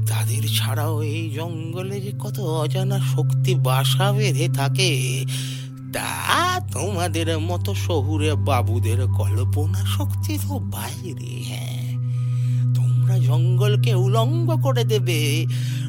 তাদের 0.08 0.42
ছাড়াও 0.56 1.02
এই 1.02 1.30
জঙ্গলে 1.30 2.00
যে 2.00 2.12
কত 2.18 2.40
অজানা 2.40 2.98
শক্তি 3.16 3.54
বাসা 3.54 4.12
বেঁধে 4.12 4.48
থাকে, 4.54 5.24
তা 5.92 6.10
তোমাদের 6.72 7.38
মতো 7.38 7.74
শহুরে 7.74 8.34
বাবুদের 8.34 9.00
কল্পনা 9.16 9.86
শক্তি 9.86 10.38
তো 10.48 10.58
বাইরে। 10.58 11.32
হ্যাঁ 11.44 11.77
তোমরা 13.08 13.26
জঙ্গলকে 13.26 13.94
উলঙ্গ 13.94 14.48
করে 14.62 14.84
দেবে। 14.84 15.46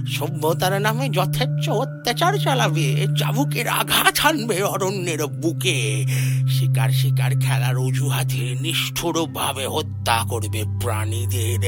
সভ্যতার 0.08 0.82
নামে 0.82 1.10
যথেচ্ছ 1.10 1.70
অত্যাচার 1.70 2.34
চালাবে। 2.34 3.08
চাবুকের 3.18 3.68
আঘাত 3.68 4.20
হানবে 4.20 4.64
অরণ্যের 4.64 5.28
বুকে। 5.28 6.06
শিকার 6.50 6.90
শিকার 6.90 7.32
খেলার 7.40 7.78
অজুহাতে 7.78 8.56
নিষ্ঠুর 8.62 9.26
ভাবে 9.34 9.68
হত্যা 9.68 10.26
করবে 10.30 10.64
প্রাণীদের? 10.82 11.64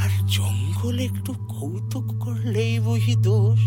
আর 0.00 0.10
জঙ্গল 0.26 0.98
একটু 0.98 1.32
কৌতুক 1.32 2.06
করলেই 2.24 2.78
বুঝি 2.78 3.14
দোষ 3.14 3.60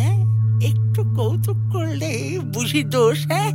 হ্যাঁ? 0.00 0.20
একটু 0.62 1.02
কৌতুক 1.16 1.56
করলেই 1.72 2.38
বুঝি 2.38 2.82
দোষ 2.82 3.26
হ্যাঁ? 3.26 3.50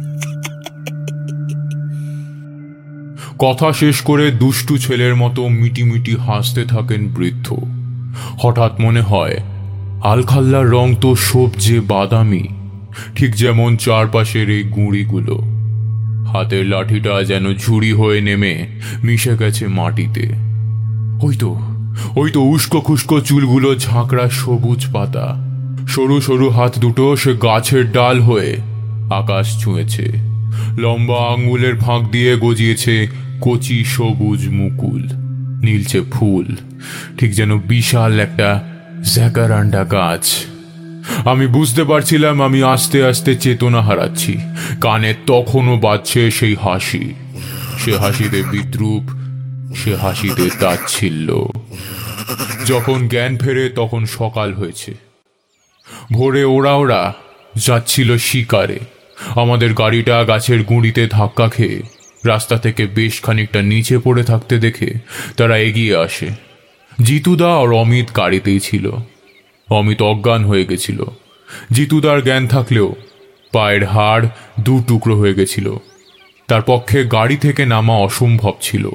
কথা 3.40 3.70
শেষ 3.74 3.98
করে 4.02 4.26
দুষ্টু 4.32 4.74
ছেলের 4.78 5.16
মতো 5.16 5.42
মিটিমিটি 5.62 6.14
হাসতে 6.18 6.62
থাকেন 6.66 7.02
বৃদ্ধ। 7.08 7.48
হঠাৎ 8.38 8.74
মনে 8.80 9.02
হয়, 9.02 9.36
আলখাল্লার 10.04 10.68
রং 10.70 10.88
তো 11.02 11.10
সবজে 11.16 11.78
বাদামি, 11.92 12.46
ঠিক 13.16 13.32
যেমন 13.36 13.70
চারপাশের 13.76 14.48
এই 14.50 14.64
গুঁড়িগুলো। 14.76 15.36
হাতের 16.32 16.66
লাঠিটা 16.66 17.24
যেন 17.24 17.46
ঝুড়ি 17.54 17.92
হয়ে 17.94 18.20
নেমে 18.22 18.54
মিশে 19.04 19.34
গেছে 19.38 19.66
মাটিতে। 19.68 20.26
ওই 21.22 21.36
তো 21.36 21.52
ওই 22.16 22.30
তো 22.32 22.42
উস্কো 22.54 22.80
খুস্কো 22.82 23.18
চুলগুলো 23.20 23.70
ঝাঁকড়া 23.76 24.26
সবুজ 24.30 24.82
পাতা। 24.94 25.28
সরু 25.88 26.18
সরু 26.22 26.48
হাত 26.50 26.74
দুটো 26.80 27.06
সে 27.16 27.32
গাছের 27.38 27.84
ডাল 27.92 28.18
হয়ে 28.22 28.52
আকাশ 29.10 29.46
ছুঁয়েছে। 29.62 30.06
লম্বা 30.78 31.20
আঙুলের 31.34 31.76
ফাঁক 31.80 32.02
দিয়ে 32.12 32.32
গজিয়েছে 32.38 32.96
কচি 33.42 33.84
সবুজ 33.86 34.48
মুকুল 34.50 35.10
নীলছে 35.64 36.02
ফুল, 36.02 36.56
ঠিক 37.18 37.32
যেন 37.32 37.60
বিশাল 37.60 38.20
একটা 38.20 38.64
জ্যাকারান্ডা 39.14 39.84
গাছ। 39.84 40.26
আমি 41.26 41.48
বুঝতে 41.48 41.84
পারছিলাম 41.84 42.42
আমি 42.42 42.64
আস্তে 42.64 43.06
আস্তে 43.06 43.36
চেতনা 43.36 43.82
হারাচ্ছি। 43.82 44.38
কানে 44.82 45.14
তখনও 45.28 45.78
বাজছে 45.78 46.32
সেই 46.32 46.56
হাসি। 46.56 47.14
সে 47.86 47.98
হাসিতে 47.98 48.44
বিদ্রুপ, 48.44 49.04
সে 49.76 49.96
হাসিতে 49.96 50.50
তাচ্ছিল্য। 50.60 51.54
যখন 52.66 53.08
জ্ঞান 53.08 53.38
ফেরে 53.38 53.70
তখন 53.70 54.06
সকাল 54.06 54.54
হয়েছে। 54.54 54.94
ভোরে 56.14 56.44
ওরা 56.44 56.74
ওরা 56.74 57.14
যাচ্ছিল 57.56 58.18
শিকারে। 58.18 58.80
আমাদের 59.36 59.74
গাড়িটা 59.74 60.24
গাছের 60.24 60.64
গুঁড়িতে 60.64 61.08
ধাক্কা 61.12 61.48
খেয়ে 61.48 61.82
রাস্তা 62.26 62.58
থেকে 62.58 62.86
বেশ 62.86 63.22
খানিকটা 63.22 63.62
নিচে 63.62 64.00
পড়ে 64.00 64.24
থাকতে 64.24 64.58
দেখে 64.58 64.94
তারা 65.38 65.58
এগিয়ে 65.58 65.96
আসে। 65.96 66.28
জিতুদা 67.04 67.56
আর 67.56 67.74
অমিত 67.74 68.18
গাড়িতেই 68.18 68.60
ছিল। 68.60 68.92
অমিত 69.70 70.02
অজ্ঞান 70.02 70.46
হয়ে 70.46 70.66
গেছিল। 70.66 71.04
জিতুদার 71.72 72.24
জ্ঞান 72.24 72.48
থাকলেও 72.48 72.96
পায়ের 73.54 73.86
হাড় 73.86 74.28
দু 74.60 74.84
টুকরো 74.88 75.16
হয়ে 75.16 75.34
গেছিল। 75.34 75.76
তার 76.48 76.62
পক্ষে 76.62 77.04
গাড়ি 77.04 77.38
থেকে 77.38 77.66
নামা 77.66 77.98
অসম্ভব 77.98 78.54
ছিল। 78.62 78.90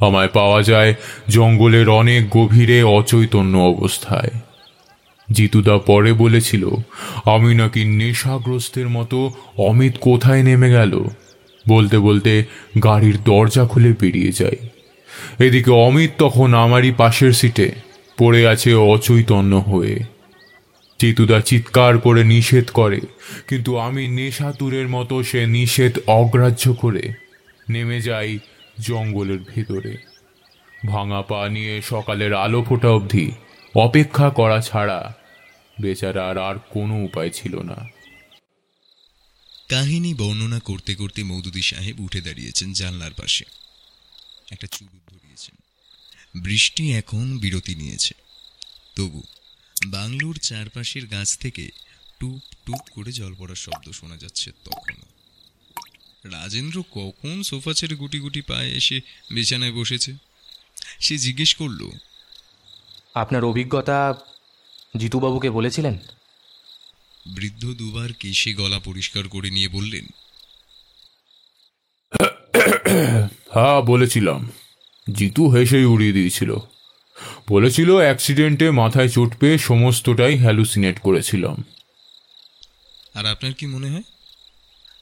আমায় 0.00 0.28
পাওয়া 0.28 0.62
যায় 0.62 0.94
জঙ্গলের 1.28 1.88
অনেক 1.88 2.30
গভীরে 2.30 2.82
অচৈতন্য 2.82 3.58
অবস্থায়। 3.58 4.30
জিতুদা 5.32 5.78
পরে 5.78 6.12
বলেছিল, 6.12 6.68
আমি 7.24 7.54
নাকি 7.54 7.84
নেশাগ্রস্তের 7.84 8.88
মতো 8.88 9.32
অমিত 9.56 9.92
কোথায় 10.00 10.42
নেমে 10.42 10.70
গেল? 10.70 11.04
বলতে 11.68 11.96
বলতে 11.98 12.32
গাড়ির 12.84 13.16
দরজা 13.24 13.64
খুলে 13.66 13.90
বেরিয়ে 14.00 14.32
যায়। 14.32 14.60
এদিকে 15.38 15.72
অমিত 15.86 16.10
তখন 16.18 16.48
আমারই 16.54 16.92
পাশের 16.96 17.32
সিটে 17.32 17.68
পড়ে 18.18 18.40
আছে 18.46 18.70
অচৈতন্য 18.74 19.52
হয়ে। 19.70 19.94
জিতুদা 21.00 21.38
চিৎকার 21.40 21.92
করে 21.98 22.22
নিষেধ 22.24 22.66
করে, 22.70 23.00
কিন্তু 23.48 23.70
আমি 23.78 24.02
নেশাতুরের 24.08 24.88
মতো 24.88 25.14
সে 25.22 25.40
নিষেধ 25.46 25.94
অগ্রাহ্য 26.06 26.64
করে 26.74 27.04
নেমে 27.70 27.98
যাই 28.00 28.30
জঙ্গলের 28.80 29.40
ভেতরে। 29.48 29.92
ভাঙা 30.86 31.22
পা 31.22 31.40
নিয়ে 31.48 31.74
সকালের 31.82 32.32
আলো 32.34 32.60
ফোটা 32.62 32.90
অবধি 32.90 33.26
অপেক্ষা 33.74 34.28
করা 34.30 34.58
ছাড়া 34.60 35.00
বেচারার 35.80 36.36
আর 36.38 36.56
কোনো 36.70 36.94
উপায় 37.04 37.30
ছিল 37.30 37.54
না। 37.62 37.78
কাহিনী 39.68 40.14
বর্ণনা 40.14 40.60
করতে 40.60 40.94
করতে 40.94 41.24
মৌদুদি 41.24 41.62
সাহেব 41.62 42.00
উঠে 42.00 42.20
দাঁড়িয়েছেন 42.20 42.72
জানলার 42.72 43.12
পাশে। 43.12 43.44
একটা 44.50 44.66
চুরুট 44.66 45.10
ধরিয়েছেন। 45.10 45.54
বৃষ্টি 46.42 46.92
এখন 46.92 47.38
বিরতি 47.38 47.74
নিয়েছে। 47.74 48.14
তবু 48.96 49.22
বাংলোর 49.86 50.36
চারপাশের 50.36 51.06
গাছ 51.06 51.38
থেকে 51.38 51.70
টুপ 52.18 52.42
টুপ 52.66 52.80
করে 52.90 53.12
জল 53.12 53.34
পড়ার 53.34 53.56
শব্দ 53.56 53.90
শোনা 53.90 54.16
যাচ্ছে 54.16 54.50
তখনও। 54.64 55.04
রাজেন্দ্র 56.24 56.82
কখন 56.90 57.42
সোফা 57.42 57.72
ছেড়ে 57.74 57.96
গুটি 57.96 58.18
গুটি 58.18 58.40
পায়ে 58.40 58.76
এসে 58.76 59.00
বিছানায় 59.30 59.72
বসেছে? 59.72 60.12
সে 61.00 61.18
জিজ্ঞেস 61.18 61.54
করল, 61.54 61.90
আপনার 63.14 63.44
অভিজ্ঞতা 63.44 64.14
জিতুবাবুকে 64.96 65.50
বলেছিলেন? 65.50 65.98
বৃদ্ধ 67.26 67.64
দুবার 67.66 68.12
কেশে 68.12 68.54
গলা 68.54 68.78
পরিষ্কার 68.78 69.28
করে 69.28 69.50
নিয়ে 69.50 69.68
বললেন 69.68 70.06
হ্যাঁ 73.54 73.80
বলেছিলাম। 73.82 74.50
জিতু 75.12 75.50
হেসেই 75.50 75.84
উড়িয়ে 75.84 76.12
দিয়েছিল। 76.12 76.56
বলেছিল 77.48 77.96
অ্যাক্সিডেন্টে 77.96 78.70
মাথায় 78.70 79.08
চোট 79.08 79.36
পেয়ে 79.38 79.58
সমস্তটাই 79.58 80.36
হ্যালুসিনেট 80.36 80.98
করেছিলাম। 80.98 81.64
আর 83.14 83.26
আপনার 83.26 83.52
কি 83.54 83.66
মনে 83.66 83.90
হয়? 83.90 84.02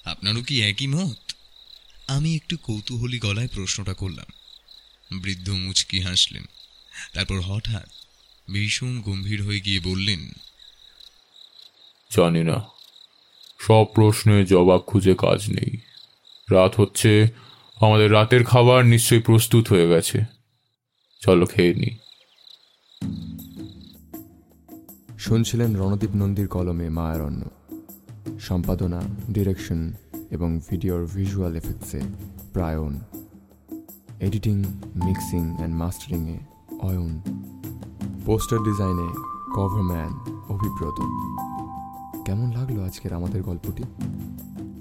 আপনারও 0.05 0.43
কি 0.43 0.63
একই 0.63 0.87
মত? 0.87 1.33
আমি 2.09 2.35
একটু 2.35 2.57
কৌতূহলী 2.57 3.19
গলায় 3.19 3.49
প্রশ্নটা 3.49 3.95
করলাম। 3.95 4.27
বৃদ্ধ 5.21 5.51
মুচকি 5.51 6.01
হাসলেন। 6.01 6.45
তারপর 7.13 7.41
হঠাৎ 7.41 7.89
ভীষণ 8.53 9.01
গম্ভীর 9.01 9.43
হয়ে 9.43 9.61
গিয়ে 9.61 9.81
বললেন 9.81 10.33
জানি 12.17 12.45
না। 12.45 12.63
সব 13.59 13.85
প্রশ্নের 13.95 14.47
জবাব 14.47 14.79
খুঁজে 14.79 15.15
কাজ 15.15 15.51
নেই। 15.51 15.79
রাত 16.51 16.81
হচ্ছে, 16.81 17.29
আমাদের 17.81 18.13
রাতের 18.13 18.45
খাবার 18.45 18.85
নিশ্চয়ই 18.85 19.21
প্রস্তুত 19.21 19.69
হয়ে 19.69 19.89
গেছে। 19.89 20.25
চলো 21.21 21.47
খেয়ে 21.47 21.75
নিই 21.75 21.97
শুনছিলেন 25.19 25.77
রণদীপ 25.77 26.11
নন্দীর 26.15 26.49
কলমে 26.49 26.89
মায়ারণ্য। 26.91 27.43
সম্পাদনা, 28.41 29.03
ডিরেকশন 29.31 29.93
এবং 30.31 30.61
ভিডিওর 30.71 31.07
ভিজুয়াল 31.07 31.57
এফেক্টসে 31.57 32.01
প্রায়ন 32.53 33.01
এডিটিং, 34.21 34.65
মিক্সিং 35.05 35.57
অ্যান্ড 35.57 35.75
মাস্টারিংয়ে 35.77 36.39
অয়ন। 36.81 37.23
পোস্টার 38.27 38.59
ডিজাইনে 38.59 39.09
কভারম্যান 39.55 40.13
অভিব্রত। 40.49 40.99
কেমন 42.25 42.53
লাগল 42.53 42.81
আজকের 42.81 43.13
আমাদের 43.13 43.43
গল্পটি? 43.43 43.83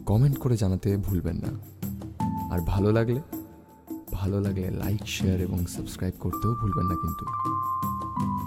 কমেন্ট 0.06 0.38
করে 0.38 0.58
জানাতে 0.58 0.98
ভুলবেন 0.98 1.36
না। 1.36 1.60
আর 2.54 2.60
ভালো 2.60 2.92
লাগলে 2.92 3.22
ভালো 4.12 4.42
লাগলে 4.42 4.72
লাইক, 4.72 5.08
শেয়ার 5.08 5.42
এবং 5.42 5.66
সাবস্ক্রাইব 5.66 6.14
করতেও 6.20 6.56
ভুলবেন 6.56 6.86
না 6.86 6.96
কিন্তু। 6.96 7.26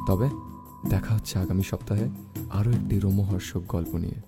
তবে 0.07 0.31
দেখা 0.91 1.15
হচ্ছে 1.15 1.39
আগামী 1.39 1.63
সপ্তাহে 1.63 2.09
আরও 2.51 2.71
একটি 2.71 2.99
রোমহর্ষক 2.99 3.63
গল্প 3.69 3.97
নিয়ে। 3.97 4.21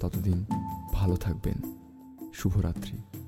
ততদিন 0.00 0.44
ভালো 0.92 1.16
থাকবেন। 1.16 1.78
শুভরাত্রি। 2.34 3.21